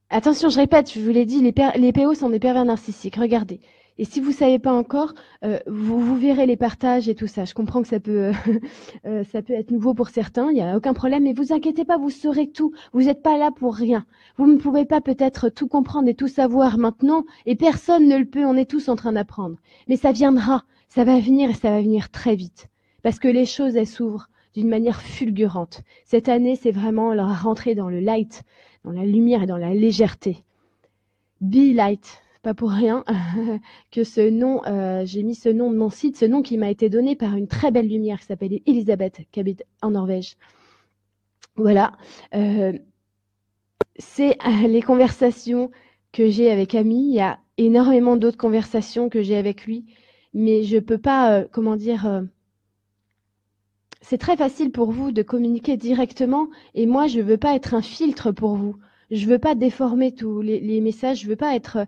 [0.08, 3.16] Attention, je répète, je vous l'ai dit, les, les PO sont des pervers narcissiques.
[3.16, 3.60] Regardez.
[3.98, 5.12] Et si vous savez pas encore,
[5.44, 7.44] euh, vous, verrez les partages et tout ça.
[7.44, 8.32] Je comprends que ça peut,
[9.04, 10.50] euh, ça peut être nouveau pour certains.
[10.50, 11.24] Il n'y a aucun problème.
[11.24, 12.72] Mais vous inquiétez pas, vous saurez tout.
[12.94, 14.06] Vous n'êtes pas là pour rien.
[14.38, 17.24] Vous ne pouvez pas peut-être tout comprendre et tout savoir maintenant.
[17.44, 18.46] Et personne ne le peut.
[18.46, 19.56] On est tous en train d'apprendre.
[19.88, 20.64] Mais ça viendra.
[20.96, 22.68] Ça va venir et ça va venir très vite.
[23.02, 25.82] Parce que les choses, elles s'ouvrent d'une manière fulgurante.
[26.06, 28.44] Cette année, c'est vraiment leur rentrée dans le light,
[28.82, 30.38] dans la lumière et dans la légèreté.
[31.42, 33.04] Be light pas pour rien
[33.90, 36.70] que ce nom, euh, j'ai mis ce nom de mon site, ce nom qui m'a
[36.70, 40.38] été donné par une très belle lumière qui s'appelle Elisabeth, qui habite en Norvège.
[41.56, 41.92] Voilà.
[42.34, 42.72] Euh,
[43.98, 45.70] c'est euh, les conversations
[46.12, 47.08] que j'ai avec Ami.
[47.10, 49.84] Il y a énormément d'autres conversations que j'ai avec lui,
[50.36, 52.22] mais je peux pas, comment dire.
[54.02, 57.82] c'est très facile pour vous de communiquer directement et moi je veux pas être un
[57.82, 58.76] filtre pour vous.
[59.10, 61.20] Je veux pas déformer tous les, messages.
[61.20, 61.78] Je veux pas être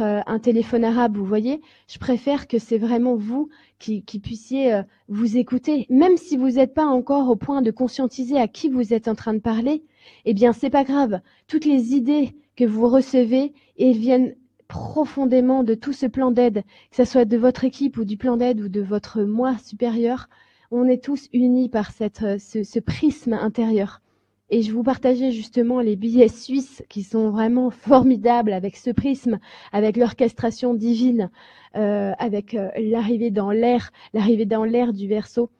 [0.00, 1.16] euh, un téléphone arabe.
[1.16, 6.16] Vous voyez, je préfère que c'est vraiment vous qui, qui puissiez euh, vous écouter, même
[6.16, 9.34] si vous n'êtes pas encore au point de conscientiser à qui vous êtes en train
[9.34, 9.84] de parler.
[10.24, 11.20] Eh bien, c'est pas grave.
[11.48, 14.34] Toutes les idées que vous recevez, elles viennent
[14.68, 18.36] profondément de tout ce plan d'aide, que ce soit de votre équipe ou du plan
[18.36, 20.28] d'aide ou de votre moi supérieur.
[20.70, 24.02] On est tous unis par cette, euh, ce, prisme intérieur.
[24.50, 29.38] Et je vous partageais justement les billets suisses qui sont vraiment formidables avec ce prisme,
[29.72, 31.30] avec l'orchestration divine,
[31.76, 35.50] euh, avec euh, l'arrivée dans l'air, l'arrivée dans l'air du verso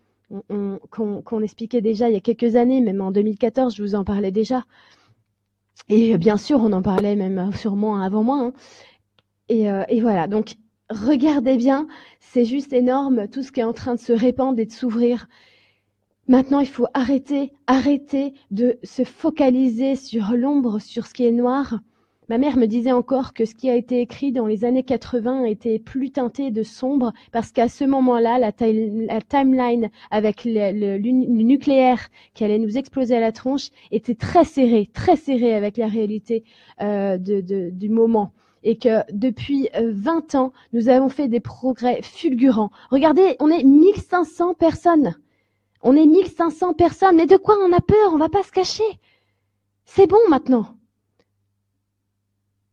[0.90, 4.30] qu'on expliquait déjà il y a quelques années, même en 2014, je vous en parlais
[4.30, 4.64] déjà.
[5.88, 8.38] Et bien sûr, on en parlait même sûrement avant moi.
[8.38, 8.52] Hein.
[9.48, 10.54] Et, euh, et voilà, donc
[10.90, 11.86] regardez bien,
[12.20, 15.28] c'est juste énorme tout ce qui est en train de se répandre et de s'ouvrir.
[16.26, 21.80] Maintenant, il faut arrêter, arrêter de se focaliser sur l'ombre, sur ce qui est noir.
[22.28, 25.44] Ma mère me disait encore que ce qui a été écrit dans les années 80
[25.44, 32.44] était plus teinté de sombre parce qu'à ce moment-là, la, timeline avec le, nucléaire qui
[32.44, 36.44] allait nous exploser à la tronche était très serrée, très serrée avec la réalité
[36.82, 42.70] euh, du moment et que depuis 20 euh, ans, nous avons fait des progrès fulgurants.
[42.90, 45.14] Regardez, on est 1500 personnes.
[45.82, 48.12] On est 1500 personnes, mais de quoi on a peur?
[48.12, 48.98] On va pas se cacher.
[49.84, 50.74] C'est bon maintenant.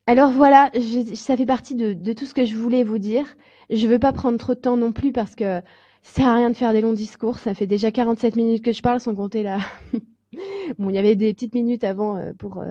[0.07, 0.71] Alors voilà,
[1.15, 3.25] ça fait partie de, tout ce que je voulais vous dire.
[3.71, 5.61] Je ne veux pas prendre trop de temps non plus parce que
[6.03, 7.39] ça sert à rien de faire des longs discours.
[7.39, 9.59] Ça fait déjà 47 minutes que je parle sans compter là.
[10.77, 12.63] bon, il y avait des petites minutes avant euh, pour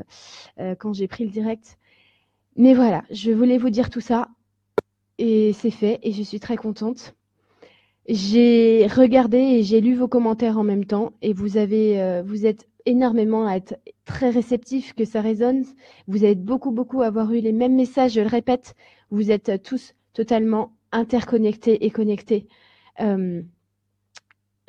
[0.60, 1.78] euh, quand j'ai pris le direct.
[2.56, 4.28] Mais voilà, je voulais vous dire tout ça
[5.18, 7.14] et c'est fait et je suis très contente.
[8.08, 12.46] J'ai regardé et j'ai lu vos commentaires en même temps et vous avez, euh, vous
[12.46, 15.64] êtes énormément à être très réceptif que ça résonne.
[16.06, 18.74] Vous êtes beaucoup, beaucoup à avoir eu les mêmes messages, je le répète.
[19.10, 22.46] Vous êtes tous totalement interconnectés et connectés.
[23.00, 23.42] Euh,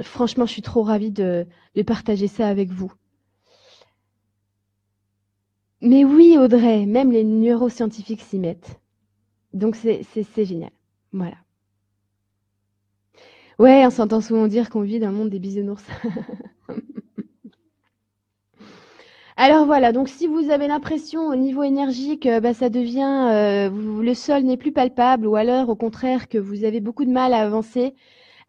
[0.01, 2.91] franchement, je suis trop ravie de, de partager ça avec vous.
[5.85, 8.81] Mais oui, Audrey, même les neuroscientifiques s'y mettent.
[9.53, 10.03] Donc c'est
[10.35, 10.71] génial.
[11.13, 11.35] Voilà.
[13.59, 15.85] Ouais, on s'entend souvent dire qu'on vit dans le monde des bisounours.
[19.37, 24.13] Alors voilà, donc si vous avez l'impression au niveau énergique, bah, ça devient, euh, le
[24.15, 27.41] sol n'est plus palpable, ou alors au contraire que vous avez beaucoup de mal à
[27.41, 27.93] avancer,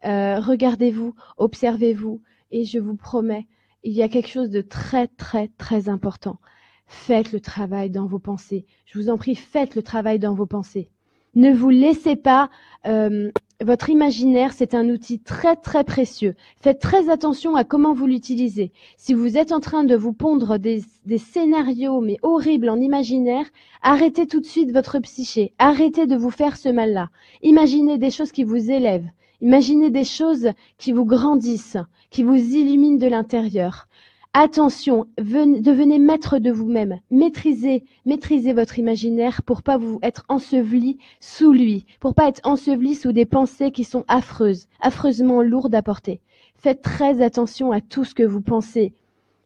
[0.05, 2.19] euh, regardez-vous, observez-vous,
[2.49, 3.45] et je vous promets,
[3.83, 6.39] il y a quelque chose de très très très important.
[6.87, 8.65] Faites le travail dans vos pensées.
[8.85, 10.89] Je vous en prie, faites le travail dans vos pensées.
[11.35, 12.49] Ne vous laissez pas
[12.87, 13.31] euh,
[13.61, 16.35] votre imaginaire, c'est un outil très très précieux.
[16.61, 18.71] Faites très attention à comment vous l'utilisez.
[18.97, 20.83] Si vous êtes en train de vous pondre des,
[21.17, 23.45] scénarios mais horribles en imaginaire,
[23.81, 25.53] arrêtez tout de suite votre psyché.
[25.57, 27.09] Arrêtez de vous faire ce mal-là.
[27.41, 29.09] Imaginez des choses qui vous élèvent.
[29.41, 31.77] Imaginez des choses qui vous grandissent,
[32.09, 33.87] qui vous illuminent de l'intérieur.
[34.33, 36.99] Attention, devenez maître de vous-même.
[37.09, 42.93] Maîtrisez, maîtrisez votre imaginaire pour pas vous être enseveli sous lui, pour pas être enseveli
[42.93, 46.21] sous des pensées qui sont affreuses, affreusement lourdes à porter.
[46.55, 48.93] Faites très attention à tout ce que vous pensez,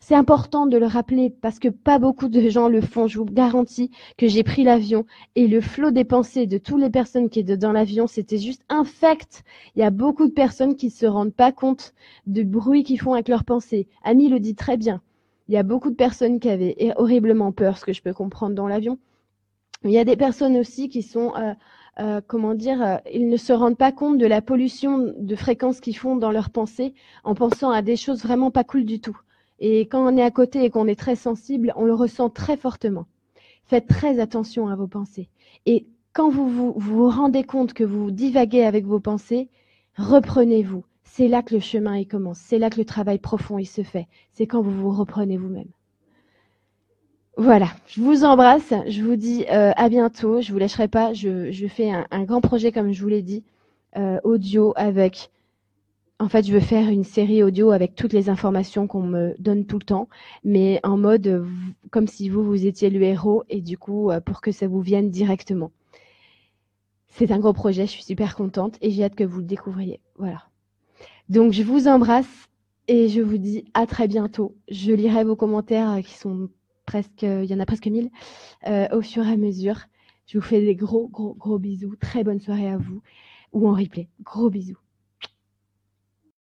[0.01, 3.07] c'est important de le rappeler parce que pas beaucoup de gens le font.
[3.07, 6.89] Je vous garantis que j'ai pris l'avion et le flot des pensées de toutes les
[6.89, 9.43] personnes qui étaient dans l'avion, c'était juste infect.
[9.75, 11.93] Il y a beaucoup de personnes qui se rendent pas compte
[12.25, 13.87] du bruit qu'ils font avec leurs pensées.
[14.03, 15.01] Ami le dit très bien.
[15.47, 18.55] Il y a beaucoup de personnes qui avaient horriblement peur, ce que je peux comprendre
[18.55, 18.97] dans l'avion.
[19.83, 21.53] Il y a des personnes aussi qui sont euh,
[21.99, 25.79] euh, comment dire, euh, ils ne se rendent pas compte de la pollution de fréquences
[25.79, 26.93] qu'ils font dans leurs pensées
[27.23, 29.17] en pensant à des choses vraiment pas cool du tout.
[29.63, 32.57] Et quand on est à côté et qu'on est très sensible, on le ressent très
[32.57, 33.05] fortement.
[33.65, 35.29] Faites très attention à vos pensées.
[35.67, 39.49] Et quand vous vous, rendez compte que vous divaguez avec vos pensées,
[39.97, 40.83] reprenez-vous.
[41.03, 42.39] C'est là que le chemin commence.
[42.39, 44.07] C'est là que le travail profond se fait.
[44.33, 45.69] C'est quand vous vous reprenez vous-même.
[47.37, 51.67] Voilà, je vous embrasse, je vous dis euh, à bientôt, je vous lâcherai pas, je,
[51.69, 53.43] fais un, un, grand projet comme je vous l'ai dit,
[53.95, 55.31] euh, audio avec,
[56.21, 59.65] en fait je veux faire une série audio avec toutes les informations qu'on me donne
[59.65, 60.07] tout le temps,
[60.43, 61.45] mais en mode euh,
[61.89, 64.81] comme si vous, vous étiez le héros et du coup euh, pour que ça vous
[64.81, 65.71] vienne directement.
[67.07, 69.99] C'est un gros projet, je suis super contente et j'ai hâte que vous le découvriez.
[70.19, 70.43] Voilà.
[71.27, 72.47] Donc je vous embrasse
[72.87, 74.55] et je vous dis à très bientôt.
[74.69, 76.49] Je lirai vos commentaires qui sont
[76.85, 78.11] presque, il y en a presque 1000
[78.67, 79.79] euh, au fur et à mesure.
[80.27, 81.95] Je vous fais des gros, gros, gros bisous.
[81.99, 83.01] Très bonne soirée à vous
[83.53, 84.07] ou en replay.
[84.23, 84.77] Gros bisous.